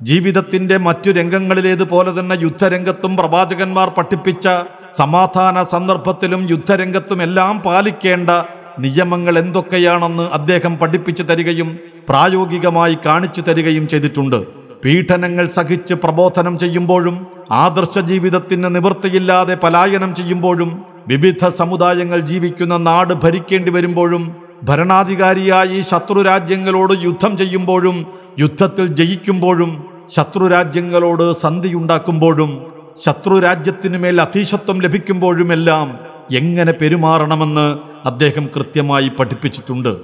[0.00, 4.48] ജീവിതത്തിന്റെ മറ്റു രംഗങ്ങളിലേതുപോലെ തന്നെ യുദ്ധരംഗത്തും പ്രവാചകന്മാർ പഠിപ്പിച്ച
[4.96, 8.30] സമാധാന സന്ദർഭത്തിലും യുദ്ധരംഗത്തും എല്ലാം പാലിക്കേണ്ട
[8.78, 11.78] നിയമങ്ങൾ എന്തൊക്കെയാണെന്ന് അദ്ദേഹം പഠിപ്പിച്ചു തരികയും
[12.08, 14.57] പ്രായോഗികമായി കാണിച്ചു തരികയും ചെയ്തിട്ടുണ്ട്.
[14.84, 24.36] പീഡനങ്ങൾ സഹിച്ച് പ്രബോധനം ചെയ്യുമ്പോഴും ആദർശ ജീവിതത്തിന് നിവൃത്തിയില്ലാതെ പലായനം ചെയ്യുമ്പോഴും വിവിധ സമുദായങ്ങൾ ജീവിക്കുന്ന നാട് ഭരിക്കേണ്ടി വരുമ്പോഴും
[24.64, 28.06] ഭരണാധികാരിയായി ശത്രുരാജ്യങ്ങളോട് യുദ്ധം ചെയ്യുമ്പോഴും
[28.38, 32.66] യുദ്ധത്തിൽ ജയിക്കുമ്പോഴും ശത്രുരാജ്യങ്ങളോട് സന്ധിയുണ്ടാക്കുമ്പോഴും
[33.02, 35.98] ശത്രുരാജ്യത്തിനു മേൽ അധീശത്വം ലഭിക്കുമ്പോഴുമെല്ലാം
[36.36, 37.66] എങ്ങനെ പെരുമാറണമെന്ന്
[38.08, 39.96] അദ്ദേഹം കൃത്യമായി പഠിപ്പിച്ചിട്ടുണ്ട്.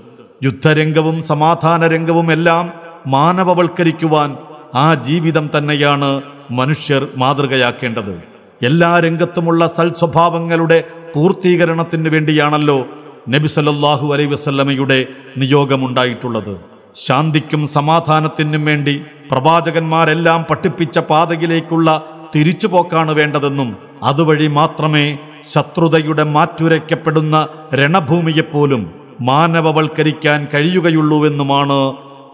[0.42, 2.72] യുദ്ധരംഗവും സമാധാന രംഗവും എല്ലാം
[3.06, 4.36] മാനവവൽക്കരിക്കുവാൻ
[4.74, 8.14] ആ ജീവിതം തന്നെയാണ് മനുഷ്യർ മാതൃകയാക്കേണ്ടത്.
[8.62, 10.78] എല്ലാ രംഗത്തുമുള്ള സൽസ്വഭാവങ്ങളുടെ
[11.14, 12.78] പൂർത്തീകരണത്തിന് വേണ്ടിയാണല്ലോ
[13.28, 15.06] നബി സല്ലാഹു അലൈ വസല്ലമയുടെ
[15.36, 16.54] നിയോഗമുണ്ടായിട്ടുള്ളത്.
[16.94, 18.94] ശാന്തിക്കും സമാധാനത്തിനും വേണ്ടി
[19.30, 22.02] പ്രവാചകന്മാരെല്ലാം പഠിപ്പിച്ച പാതയിലേക്കുള്ള
[22.34, 25.18] തിരിച്ചുപോക്കാണ് വേണ്ടതെന്നും അതുവഴി മാത്രമേ
[25.52, 28.82] ശത്രുതയുടെ മാറ്റുരയ്ക്കപ്പെടുന്ന രണഭൂമിയെപ്പോലും
[29.20, 31.80] മാനവവൽക്കരിക്കാൻ കഴിയുകയുള്ളൂവെന്നുമാണ്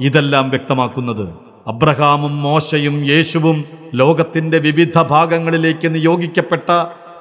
[0.00, 1.26] ഇതെല്ലാം വ്യക്തമാക്കുന്നത്.
[1.66, 6.70] അബ്രഹാമും മോശയും യേശുവും ലോകത്തിന്റെ വിവിധ ഭാഗങ്ങളിലേക്ക് നിയോഗിക്കപ്പെട്ട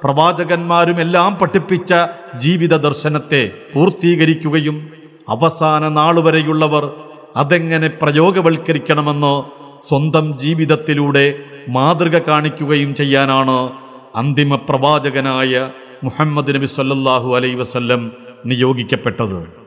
[0.04, 1.94] പ്രവാചകന്മാരും എല്ലാം പഠിപ്പിച്ച
[2.36, 4.88] ജീവിത ദർശനത്തെ പൂർത്തീകരിക്കുകയും
[5.28, 6.90] അവസാന നാളുവരെയുള്ളവർ
[7.36, 9.50] അതെങ്ങനെ പ്രയോഗവൽക്കരിക്കണമെന്നോ
[9.88, 11.34] സ്വന്തം ജീവിതത്തിലൂടെ
[11.68, 13.70] മാതൃക കാണിക്കുകയും ചെയ്യാനാണ്
[14.16, 15.70] അന്തിമ പ്രവാചകനായ
[16.02, 18.12] മുഹമ്മദ് നബി സല്ലാഹു അലൈ വസല്ലം
[18.46, 19.59] നിയോഗിക്കപ്പെട്ടത്.